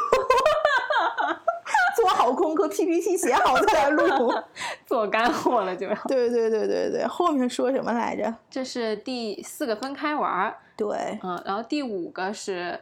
[2.03, 4.33] 做好功课，PPT 写好再来录。
[4.85, 5.95] 做干货了就要。
[6.09, 8.35] 对对对对对，后面说什么来着？
[8.51, 12.81] 这是第四个分开玩儿，对嗯，然后第五个是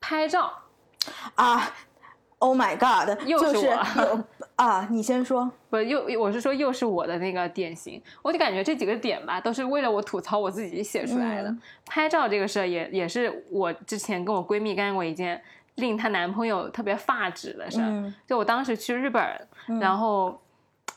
[0.00, 0.50] 拍照，
[1.34, 1.70] 啊
[2.38, 4.24] ，Oh my God，又是是我有
[4.56, 5.50] 啊，你先说。
[5.70, 11.50] 不又我是说又是我的那个典型，我就感觉这几个点吧都是为了我吐槽我自己写出来的。
[11.50, 15.42] 嗯拍照这个事儿也也是我之前跟我闺蜜干过一件
[15.78, 18.14] 令她男朋友特别发指的事儿，嗯。
[18.26, 19.80] 就我当时去日本，嗯。
[19.80, 20.40] 然后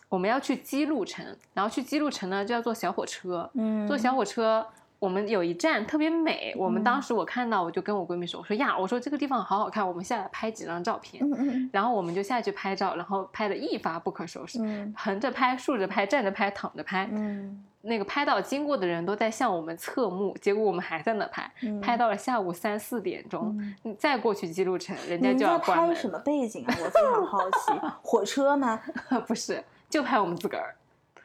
[0.09, 3.87] 我们要去姬路城，然后去姬路城呢就要坐小火车，嗯。
[3.87, 4.67] 坐小火车
[5.01, 11.23] 我们有一站特别美，我们当时我看到，我就跟我闺蜜说，我说呀，我说这个地方好好看，我们下来拍几张照片。
[11.23, 17.09] 嗯嗯然后我们就下去拍照，然后拍的一发不可收拾，嗯横着拍、竖着拍、站着拍、躺着拍。
[17.11, 26.75] 嗯那个拍到经过的人都在向我们侧目，结果我们还在那拍，嗯拍到了下午三四点钟，嗯你再过去记录城，人家就要在关门拍什么背景啊？
[26.79, 27.71] 我非常好奇，
[28.03, 28.79] 火车吗？
[29.25, 30.75] 不是，就拍我们自个儿。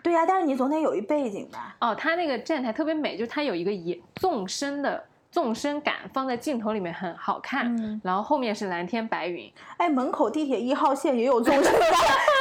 [0.07, 1.75] 对呀、但是你总得有一背景吧？
[1.81, 7.77] 哦，它那个站台特别美，就是它有一个一纵深的纵深感，放在镜头里面很好看。
[7.77, 11.91] 嗯然后后面是蓝天白云，哎，门口地铁一号线也有纵深感。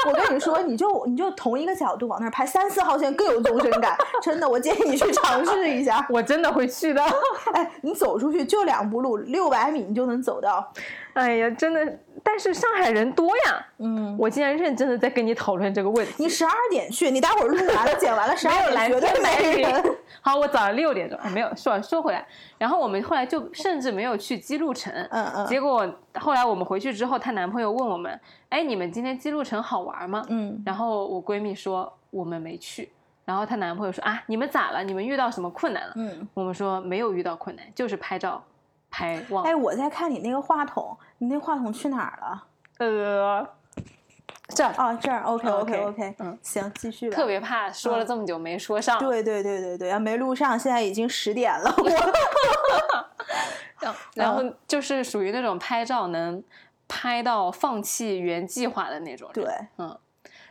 [0.07, 3.97] 我跟你说，你就你就同一个角度往那儿拍，三四号线更有纵深感。
[4.21, 6.05] 真的，我建议你去尝试一下。
[6.11, 7.03] 我真的会去的。
[7.51, 10.71] 哎，你走出去就两步路，六百米你就能走到。
[11.13, 11.97] 哎呀，真的，
[12.28, 13.67] 但是上海人多呀。
[13.78, 16.13] 嗯，我竟然认真的在跟你讨论这个问题。
[16.17, 19.95] 你十二点去，你待会儿录完了剪完了，十二点绝对没人。
[20.21, 22.26] 好，我早上六点钟，哎，没有说说回来，
[22.57, 24.91] 然后我们后来就甚至没有去基路城。
[25.11, 28.19] 嗯嗯结果后来我们回去之后，她男朋友问我们
[28.49, 32.89] ：“哎，你们今天基路城好玩吗？”嗯，然后我闺蜜说我们没去，
[33.23, 34.84] 然后她男朋友说啊，你们咋了？
[34.84, 35.93] 你们遇到什么困难了？
[35.95, 38.43] 嗯，我们说没有遇到困难，就是拍照
[38.95, 39.43] 拍忘。
[39.43, 42.43] 哎，我在看你那个话筒，你那话筒去哪儿了？
[42.77, 43.45] 呃，
[44.47, 47.15] 这儿哦，这儿，OK OK OK，OK，嗯行，继续吧。
[47.15, 48.97] 特别怕说了这么久没说上。
[48.99, 51.73] 对对对对对，要，没录上，现在已经十点了。
[51.77, 51.89] 我
[53.81, 56.41] 然后然后就是属于那种拍照能
[56.87, 59.45] 拍到放弃原计划的那种人。
[59.45, 59.99] 对，嗯。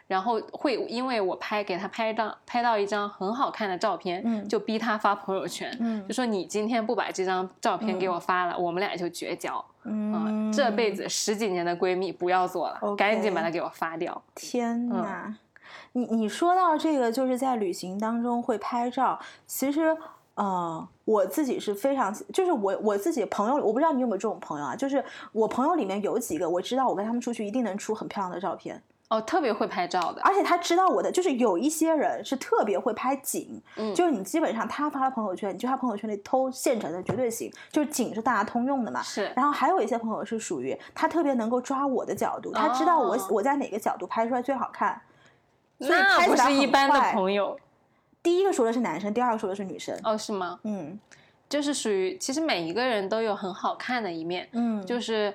[0.06, 9.54] 然后会因为我拍给他拍张拍到一张很好看的照片，嗯就逼他发朋友圈，嗯就说你今天不把这张照片给我发了，我们俩就绝交。
[9.54, 14.22] 啊、嗯，这辈子十几年的闺蜜不要做了赶紧把它给我发掉。
[14.34, 15.34] 天呐，
[15.92, 19.96] 你你说到这个，就是在旅行当中会拍照，其实。
[20.36, 28.82] 呃，我自己是非常，就是我我自己朋友，我不知道你有没有这种朋友啊，就是我朋友里面有几个，我知道我跟他们出去一定能出很漂亮的照片，
[29.14, 39.00] 哦，特别会拍照的，而且他知道我的，就是有一些人是特别会拍景，嗯就是你基本上他发了朋友圈，你就他朋友圈里偷现成的绝对行，就是景是大家通用的嘛。
[39.02, 45.00] 是然后还有一些朋友是属于他特别能够抓我的角度，他知道我、哦我在哪个角度拍出来最好看，
[45.78, 47.56] 所以那不拍起来是一般的朋友
[48.20, 49.96] 第一个说的是男生，第二个说的是女生。
[50.02, 50.58] 哦，是吗？
[50.64, 50.98] 嗯
[51.48, 55.32] 就是属于其实每一个人都有很好看的一面，嗯，就是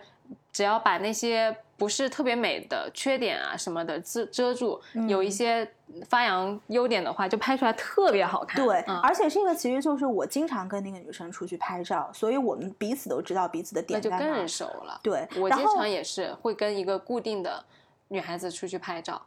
[0.52, 5.68] 只要把那些不是特别美的缺点啊什么的遮遮住，有一些
[6.08, 8.64] 发扬优点的话，就拍出来特别好看。
[8.64, 15.00] 对，嗯而且这个其实就是我经常跟那个女生出去拍照，所以我们彼此都知道彼此的点在哪儿就更熟了。
[15.02, 17.64] 对，我经常也是会跟一个固定的
[18.10, 19.22] 女孩子出去拍照。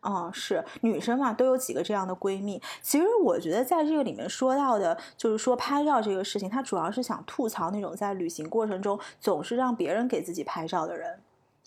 [0.00, 2.60] 哦，是女生嘛，都有几个这样的闺蜜。
[2.82, 11.20] 其实我觉得在这个里面说到的，就是说拍照这个事情，她主要是想吐槽那种在旅行过程中总是让别人给自己拍照的人。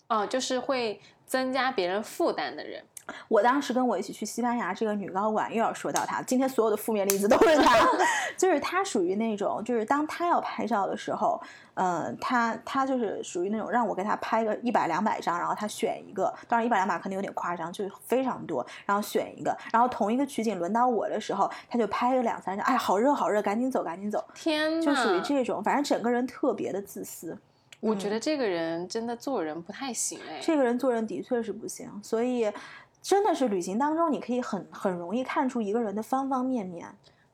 [0.08, 2.82] 哦，就是会增加别人负担的人。
[3.28, 7.78] 我当时跟我一起去西班牙这个女高管又要说到她，今天所有的负面例子都是她，
[8.36, 11.40] 就是她属于那种，就是当她要拍照的时候，
[11.74, 27.38] 嗯、她她就是属于那种让我给她拍个一百两百张，然后她选一个，当然一百两百可能有点夸张，就是非常多，然后选一个，然后同一个取景轮到我的时候，她就拍个两三张，哎，好热好热，赶紧走赶紧走，天呐，就属于这种，反正整个人特别的自私。
[27.86, 30.40] 我觉得这个人真的做人不太行哎。
[30.42, 32.52] 这个人做人的确是不行，所以
[33.00, 36.86] 真的是旅行当中，你可以很很容易看出一个人的方方面面。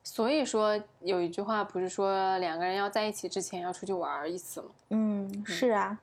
[0.03, 4.67] 所以说有一句话不是说两个人要在一起之前要出去玩儿一次吗？
[4.89, 5.97] 嗯，是啊，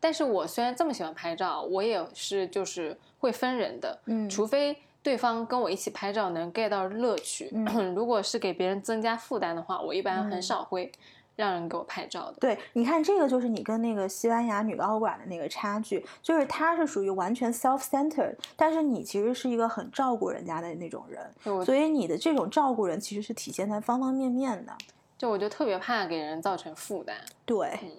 [0.00, 7.64] 但是我虽然这么喜欢拍照，我也是就是会分人的，嗯除非对方跟我一起拍照能 get 到乐趣，嗯
[7.94, 10.90] 如果是给别人增加负担的话，我一般很嗯少会
[11.36, 12.38] 让人给我拍照的。
[12.40, 24.72] 对，你看这个就是你跟那个西班牙女高管的那个差距，就是她是属于完全 self-centered，但是你其实是一个很照顾人家的那种人，所以你的这种照顾人其实是体现在方方面面的。
[25.18, 27.16] 就我就特别怕给人造成负担。
[27.44, 27.90] 对嗯，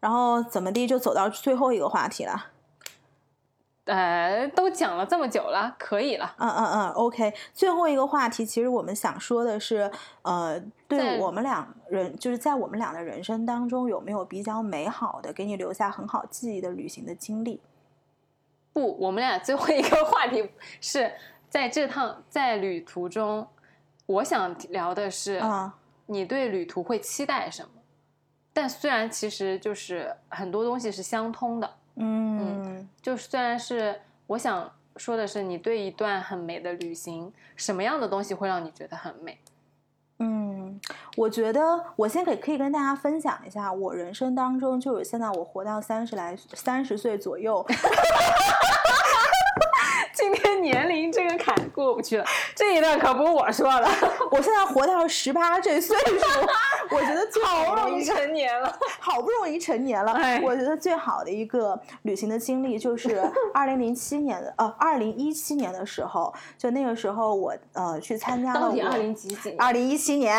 [0.00, 2.46] 然后怎么地就走到最后一个话题了。
[3.86, 6.34] 呃，都讲了这么久了，可以了。
[6.38, 7.32] 嗯嗯嗯，OK。
[7.54, 9.90] 最后一个话题，其实我们想说的是，
[10.22, 17.60] 呃，对在我们俩人，就是在我们俩的人生当中，有没有比较美好的，给你留下很好记忆的旅行的经历？
[18.72, 21.12] 不，我们俩最后一个话题是
[21.48, 23.46] 在这趟在旅途中，
[24.06, 27.70] 我想聊的是，啊、你对旅途会期待什么？
[28.52, 39.38] 但虽然其实就是很多东西是相通的，嗯就是虽然是我想说的是，你对一段很美的旅行，什么样的东西会让你觉得很美？
[40.18, 40.80] 嗯嗯，
[41.16, 47.64] 我觉得我先给可以跟大家分享一下，我人生当中就是现在我活到三十来三十岁左右，
[50.26, 53.88] 今天年龄这个坎过不去了，这一段可不是我说的，
[54.32, 56.16] 我现在活到十八这岁数，
[56.90, 58.76] 我觉得最好不容易成年了。
[58.98, 63.22] 好不容易成年了，哎我觉得最好的一个旅行的经历就是
[63.54, 69.56] 二零零七年的呃二零一七年的时候，就那个时候我呃去参加了二零几几年？
[69.60, 70.36] 二零一七年，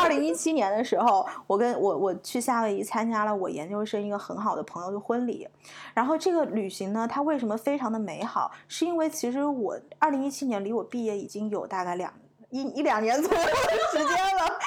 [0.00, 5.46] 二零一七年的时候，我跟我我去夏威夷参加了我研究生一个很好的朋友的婚礼。
[5.92, 8.50] 然后这个旅行呢，它为什么非常的美好？
[8.68, 12.12] 是因为其实我二零一七年离我毕业已经有大概两
[12.50, 13.50] 一一两年左右的
[13.92, 14.48] 时间了。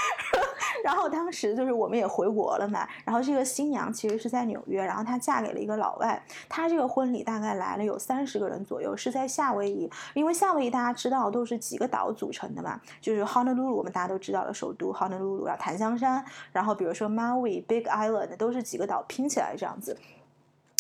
[0.84, 6.20] 然后当时就是我们也回国了嘛，然后这个新娘其实是在纽约，然后她嫁给了一个老外，
[6.50, 19.96] 她这个婚礼大概来了有三十个人左右，是在夏威夷，因为夏威夷大家知道都是几个岛组成的嘛，就是 Honolulu 我们大家都知道的首都 Honolulu，然后檀香山，然后比如说 Maui、Big Island 都是几个岛拼起来这样子。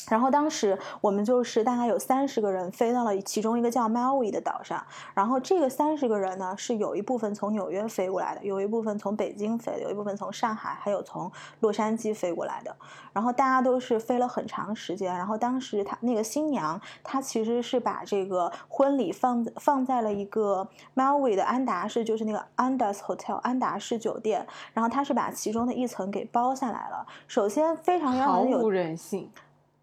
[0.09, 4.83] 然后当时我们就是大概有三十个人飞到了其中一个叫 Maui 的岛上，
[5.13, 12.75] 然后这个三十个人呢是有一部分从纽约飞过来的，有一部分从北京飞的，有一部分从上海，还有从洛杉矶飞过来的。
[13.13, 15.13] 然后大家都是飞了很长时间。
[15.15, 24.47] 然后当时他那个新娘，她其实是把这个婚礼放放在了一个 Maui 的安达士，就是那个 Andaz Hotel 安达士酒店。
[24.73, 27.05] 然后她是把其中的一层给包下来了。
[27.27, 29.29] 首先非常让人有人性，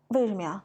[0.09, 0.63] 为什么呀？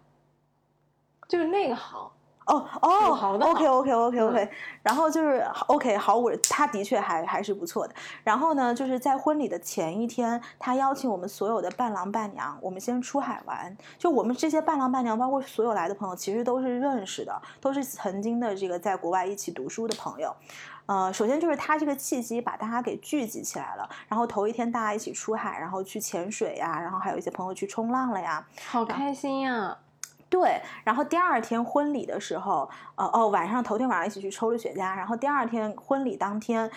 [1.28, 2.14] 就是那个好，
[2.46, 4.50] 哦哦，好的 OK OK OK OK，、
[4.84, 7.96] 然后就是 OK 好，我他的确还还是不错的。
[8.24, 13.76] 然后呢，就是在婚礼的前一天，他邀请我们所有的伴郎伴娘，我们先出海玩。
[13.98, 20.36] 就我们这些伴郎伴娘，包括所有来的朋友，其实都是认识的，都是曾经的这个在国外一起读书的朋友。
[20.86, 29.78] 呃，首先就是他这个契机把大家给聚集起来了，然后头一天大家一起出海，然后去潜水呀，然后还有一些朋友去冲浪了呀，好开心呀！
[30.30, 36.70] 对，然后第二天婚礼的时候，呃哦，晚上头天晚上一起去抽了雪茄，然后第二天婚礼当天。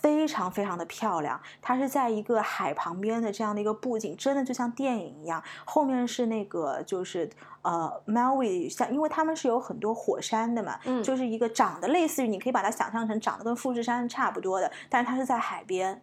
[0.00, 5.42] 非常非常的漂亮，它是在一个海旁边的这样的一个布景，真的就像电影一样。
[5.64, 7.28] 后面是那个就是
[7.62, 16.00] 呃 Maui，像因为他们是有很多火山的嘛，嗯就是一个长得类似于你可以把它想象成长得跟富士山差不多的，但是它是在海边。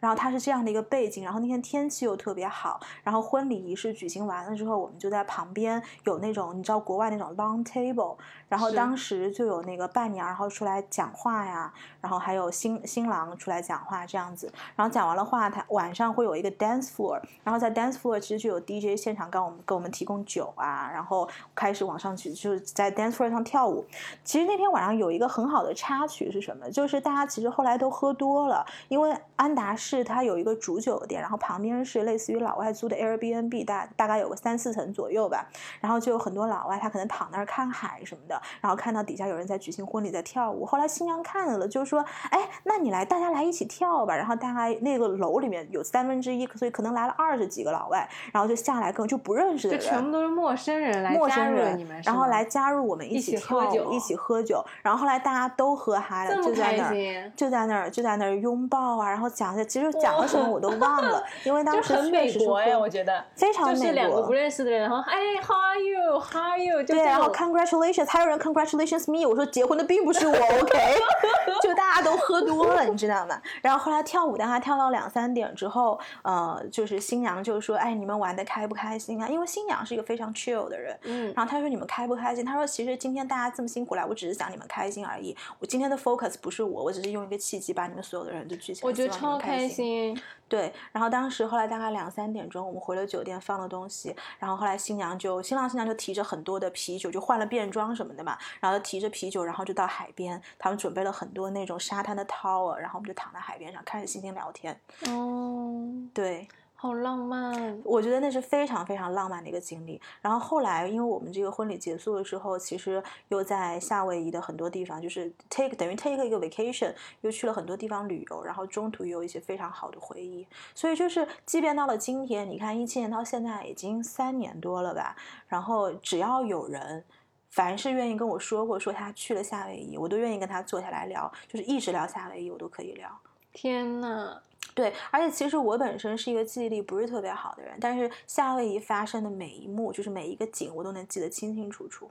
[0.00, 8.16] 然后它是这样的一个背景，然后那天天气又特别好，然后婚礼仪式举行完了之后，我们就在旁边有那种你知道国外那种 long table，
[8.52, 11.72] 然后当时就有那个伴娘然后出来讲话呀，
[12.02, 23.86] 然后还有新新郎出来讲话这样子，然后讲完了话，他晚上会有一个 dance floor，然后在 dance floor 其实就有 DJ 现场给我们给我们提供酒啊，然后开始往上去就是在 dance floor 上跳舞。
[24.22, 26.70] 其实那天晚上有一个很好的插曲是什么？
[26.70, 35.48] 就是大家其实后来都喝多了，因为安达市它有一个主酒店，然后旁边是类似于老外租的 Airbnb，大大概有个三四层左右吧。
[35.80, 40.64] 然后就有很多老外，他可能躺那儿看海什么的，然后看到底下有人在举行婚礼，在跳舞。
[40.64, 54.64] 后来新娘看了，就说：“哎，那你来，大家来一起跳吧。”然后大概那个楼里面有三分之一，所以可能来了二十几个老外，然后就下来跟就不认识的人，就全部都是陌生人来陌加入生人，你们，然后来加入我们一起起跳舞，喝酒一起喝酒。
[54.82, 57.32] 然后后来大家都喝嗨了，就在那儿。
[57.36, 66.82] 就在那儿，就在那儿拥抱啊，然后讲一下，其实讲了什么我都忘了， 因为当时就很美国哎，喝我觉得非常美就是两个国不认识的人，然后哎，How are you？How are you？
[66.82, 70.94] 就对，然后 congratulations，还有人 congratulations me，我说结婚的并不是我，OK，
[71.62, 73.40] 就大家都喝多了，你知道吗？
[73.60, 79.28] 然后后来跳舞，大家跳到两三点之后，呃，就是新娘就说，哎，你们玩的开不开心啊？
[79.28, 82.44] 因为新娘是一个非常 chill 的人，嗯，然后她说你们开不开心？
[82.44, 85.36] 她说其实今天大家这么辛苦来，我只是想你们开心而已。
[85.58, 90.20] 我今天的 focus 不是我，我只是用一个契机把你们所有的人都聚起来，我觉得超开心，
[90.52, 104.78] 对，然后当时后来大概两三点钟，我们回了酒店放了东西，然后后来新娘就新郎新娘就提着很多的啤酒，就换了便装什么的嘛，然后提着啤酒，然后就到海边，他们准备了很多那种沙滩的 tower，然后我们就躺在海边上开始心情聊天。
[105.06, 106.46] 哦，对，
[106.82, 110.00] 好浪漫，我觉得那是非常非常浪漫的一个经历。
[110.20, 120.44] 然后后来，因为我们这个婚礼结束了之后，其实又在夏威夷的很多地方，就是 take 等于 take 一个 vacation，又去了很多地方旅游，然后中途也有一些非常好的回忆。
[120.74, 125.14] 所以就是，即便到了今天，你看一七年到现在已经三年多了吧，
[125.46, 127.04] 然后只要有人。
[127.50, 133.08] 凡是愿意跟我说过说他去了夏威夷，我都愿意跟他坐下来聊，就是一直聊夏威夷，我都可以聊。
[133.52, 134.40] 天呐，
[134.74, 142.10] 对，而且其实我本身是一个记忆力不是特别好的人，但是夏威夷发生的每一幕，就是每一个景，我都能记得清清楚楚。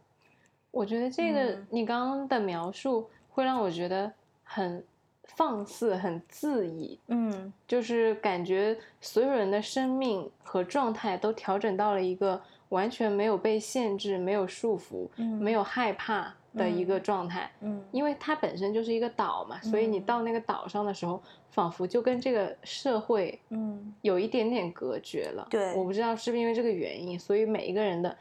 [0.69, 1.67] 我觉得这个嗯。
[1.69, 4.11] 你刚刚的描述会让我觉得
[4.43, 4.83] 很
[5.23, 7.51] 放肆、很恣意，嗯。
[7.67, 15.25] 就是感觉所有人的生命和状态都调整到了一个完全没有被限制、没有束缚、嗯。
[15.41, 17.51] 没有害怕的一个状态。
[17.61, 17.81] 嗯。
[17.91, 20.03] 因为它本身就是一个岛嘛，所以你嗯。
[20.03, 23.93] 到那个岛上的时候，仿佛就跟这个社会嗯。
[24.01, 25.47] 有一点点隔绝了。
[25.49, 25.73] 对。
[25.75, 28.15] 我不知道是不是因为这个原因，所以每一个人的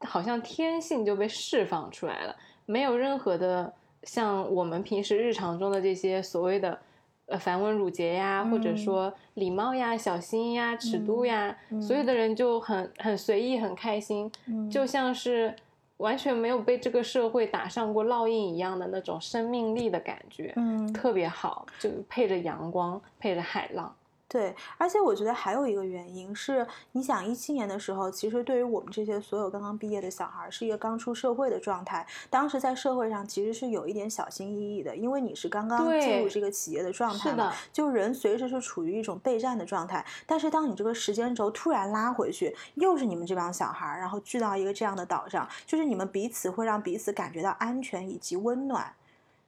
[0.00, 3.72] 好像天性就被释放出来了，没有任何的
[4.02, 6.78] 像我们平时日常中的这些所谓的
[7.26, 8.76] 呃繁文缛节呀，或者嗯。
[8.76, 11.80] 说礼貌呀、小心呀、尺度呀，嗯。
[11.80, 14.70] 所有的人就很很随意、很开心，嗯。
[14.70, 15.54] 就像是。
[15.98, 23.94] 完全没有被这个社会打上过烙印一样的那种生命力的感觉，嗯特别好，就配着阳光，配着海浪。
[24.28, 32.04] 对，而且我觉得还有一个原因是，你想一七年的时候，其实对于我们这些所有刚刚毕业的小孩儿，是一个刚出社会的状态。
[32.28, 40.04] 当时在社会上其实是有一点小心翼翼的，因为你是刚刚进入这个企业的状态嘛，就人随时是处于一种备战的状态。
[40.26, 48.92] 但是当你这个时间轴突然拉回去，又是你们这帮小孩儿，然后聚到一个这样的岛上，就是你们彼此会让彼此感觉到安全以及温暖。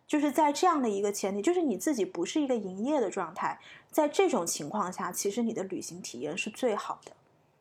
[0.08, 7.12] 就是在这样的一个前提，就是你自己不是一个营业的状态，在这种情况下，其实你的旅行体验是最好的。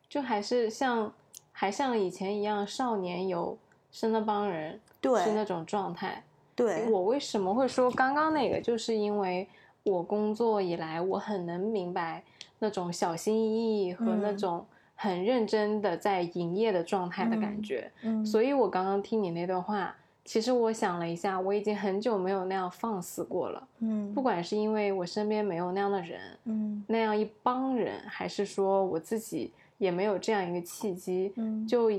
[0.10, 1.14] 就还是像
[1.52, 3.58] 还像以前一样少年游
[3.92, 6.24] 是那帮人，对是那种状态。
[6.56, 9.46] 对，我为什么会说刚刚那个，就是因为
[9.84, 12.24] 我工作以来，我很能明白
[12.60, 17.92] 那种小心翼翼和那嗯种很认真的在营业的状态的感嗯觉。
[18.04, 19.96] 嗯，所以我刚刚听你那段话，
[20.28, 23.66] 其实我想了一下，我已经很久没有那样放肆过了。
[23.80, 26.84] 嗯，不管是因为我身边没有那样的人，嗯。
[26.86, 31.66] 那样一帮人，还是说我自己也没有这样一个契机，嗯。
[31.66, 31.90] 就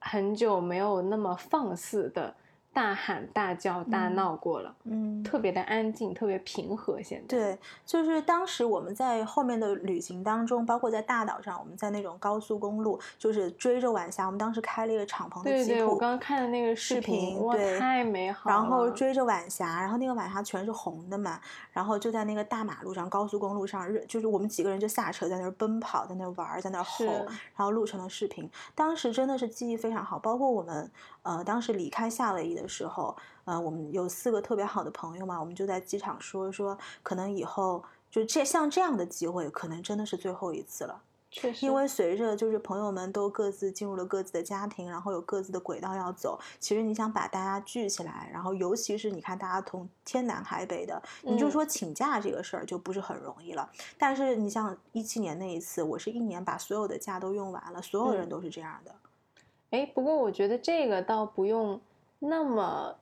[0.00, 2.32] 很久没有那么放肆的
[2.78, 7.02] 大喊大叫、大嗯闹过了，嗯，特别的安静，特别平和。
[7.02, 18.56] 现在，对，就是当时我们在后面的旅行当中，包括在大岛上，我们在那种高速公路，就是追着晚霞，我们当时开了一个敞篷的吉对对，我，刚刚看的那个视视频，哇，太美好了。
[18.56, 21.40] 然后追着晚霞，然后那个晚霞全是红的嘛，
[21.72, 27.26] 然后就在那个大马路上、高速公路上，热就是我们几个人就下车在那儿奔跑，在那儿玩儿，在那儿吼，然
[27.56, 28.48] 后录成了视频。
[28.76, 30.88] 当时真的是记忆非常好，包括我们
[31.22, 41.02] 呃当时离开夏威夷的时候，呃我们有四个特别好的朋友嘛，我们就在机场说说，可能以后就这像这样的机会，可能真的是最后一次了。
[41.30, 53.68] 确实，因为随着就是朋友们都各自进入了各自的家庭，然后有各自的轨道要走，其实你想把大家聚起来，然后尤其是你看大家从天南海北的，你就嗯说请假这个事儿就不是很容易了。
[53.98, 58.94] 但是你像一七年那一次，我是一年把所有的假都用完了，所有人嗯都是这样的。
[59.70, 61.80] 哎，不过我觉得这个倒不用
[62.18, 62.96] 那么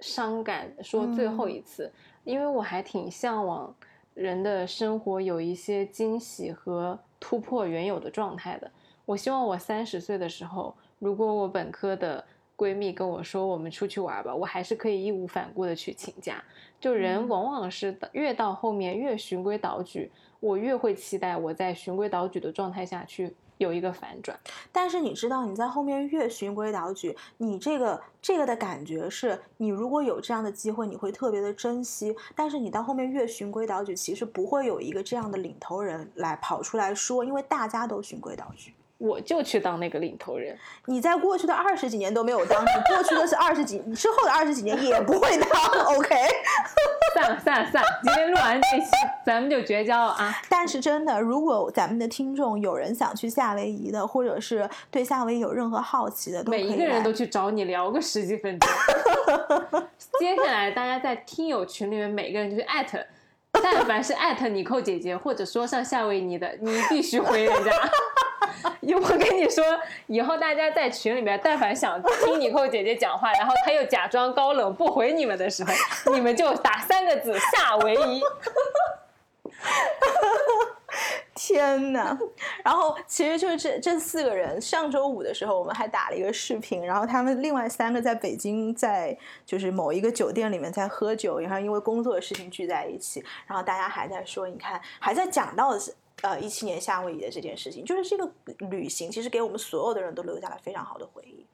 [0.00, 1.92] 伤感，说最后嗯一次，
[2.24, 3.74] 因为我还挺向往
[4.14, 8.70] 人的生活有一些惊喜和突破原有的状态的。
[9.04, 12.24] 我希望我三十岁的时候，如果我本科的
[12.56, 16.42] 闺蜜跟我说我们出去玩吧，我还是可以义无反顾的去请假。
[16.78, 24.38] 就人嗯往往是越到后面越循规蹈矩，我越会期待我在循规蹈矩的状态下去有一个反转。
[24.72, 32.16] 但是你知道，你在后面越循规蹈矩，你这个这个的感觉是，你如果有这样的机会，你会特别的珍惜。
[32.34, 38.74] 但是你到后面越循规蹈矩，其实不会有一个这样的领头人来跑出来说，因为大家都循规蹈矩。
[39.00, 40.54] 我就去当那个领头人。
[40.84, 45.48] 你在过去的二十几年都没有当，你过去的是二十几，你之后的二十几年也不会当
[45.96, 46.14] ，OK？
[47.14, 48.90] 算了算了算了，今天录完这期，
[49.24, 50.36] 咱们就绝交了啊！
[50.48, 58.68] 但是真的，如果咱们的听众有人想去夏威夷的，或者是对夏威夷有任何好奇的，每一个人都去找你聊个十几分钟。
[60.20, 63.04] 接下来大家在听友群里面，每个人就去艾特，
[63.52, 67.72] 但凡是艾特尼寇姐姐或者说上夏威夷的，你必须回人家。
[68.80, 69.64] 因为我跟你说，
[70.06, 78.22] 以后大家在群里面，但凡想听尼寇姐姐讲话，然后她又假装高冷不回你们的时候，你们就打三个字“夏威夷
[81.34, 82.18] 天呐！
[82.62, 98.30] 然后其实就是这这四个人，上周五的时候我们还打了一个视频，然后他们另外三个在北京在就是某一个酒店里面在喝酒，然后因为工作的事情聚在一起，然后大家还在说，你看还在讲到的是呃一七年夏威夷的这件事情，就是这个
[98.70, 101.44] 旅行其实给我们所有的人都留下了非常好的回忆。”。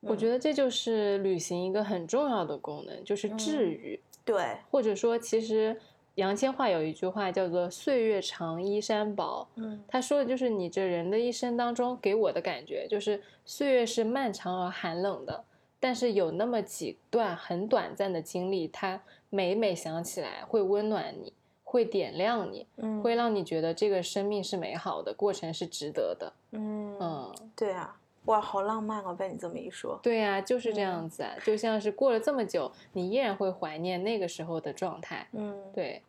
[0.00, 4.00] 我觉得这就是旅行一个很重要的功能，就是治愈。
[4.24, 5.78] 对，或者说，其实
[6.14, 9.46] 杨千嬅有一句话叫做“岁月长，衣衫薄”。
[9.56, 15.44] 嗯他说的就是你这人的一生当中，给我的感觉就是岁月是漫长而寒冷的，
[15.78, 21.34] 但是有那么几段很短暂的经历，它每每想起来会温暖你，
[21.70, 26.32] 会点亮你，嗯会让你觉得这个生命是美好的，过程是值得的。
[26.50, 29.14] 嗯嗯，对啊，哇，好浪漫哦！
[29.14, 35.28] 被你这么一说，对啊、就是这嗯样子啊，就像是过了这么久，你依然会怀念那个时候的状态。
[35.30, 36.02] 嗯，对，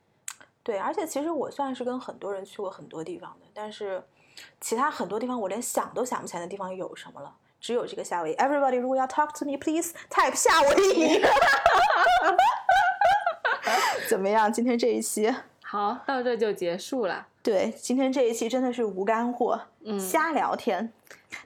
[0.64, 4.04] 对，而且其实我算是跟很多人去过很多地方的，但是
[4.60, 7.36] 其他很多地方我连想都想不起来的地方有什么了。
[7.60, 11.22] 只有这个夏威夷，Everybody，如果要 talk to me，please type 夏威夷。
[14.10, 14.52] 怎么样？
[14.52, 15.32] 今天这一期，
[15.72, 17.26] 好，到这就结束了。
[17.42, 20.92] 对，今天这一期真的是无干货，嗯瞎聊天。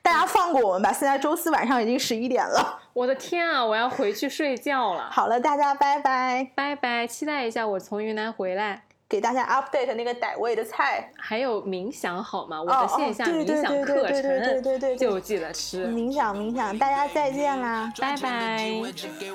[0.01, 2.79] 大家放过我们吧，现在周四晚上已经十一点了。
[2.93, 5.11] 我的天啊，我要回去睡觉了。
[5.11, 8.85] 好了，大家拜拜，拜拜，期待一下我从云南回来。
[9.15, 12.61] 给大家 update 那个傣味的菜还有冥想好吗？
[12.61, 17.89] 我的线下冥想课程对对对就记得吃冥想冥想大家再见啦。
[17.97, 18.73] 拜拜。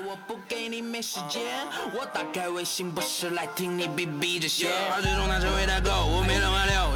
[0.05, 1.41] 我不给你没时间
[1.97, 3.89] 我打开微信不是来听你
[4.39, 6.35] 这些话成为代购我没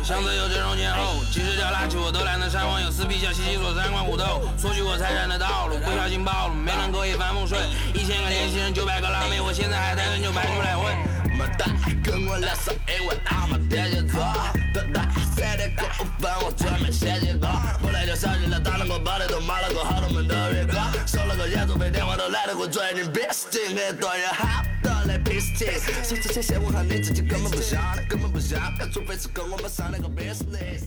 [0.05, 7.59] 前后我都懒得删网友撕逼观斗取我财产的道路不小心暴露没能够一帆风顺
[7.95, 10.29] 一千个人九百个辣妹我现在还单身就
[11.35, 11.65] 么带
[12.03, 14.19] 跟我来说，因为他们铁心走。
[14.73, 15.01] 等到
[15.35, 17.47] 三点过五分，我准备写几个。
[17.47, 22.67] 后来就想起了打了个帮你做买了个，好多门道越高，收了个演费，电话都懒得回。
[22.67, 25.57] 最近别事情太多，有好的来 Pist。
[26.03, 28.59] 说这些闲话你自己，根本不像，根本不像。
[28.79, 30.83] 要准备跟我们商量个 Business。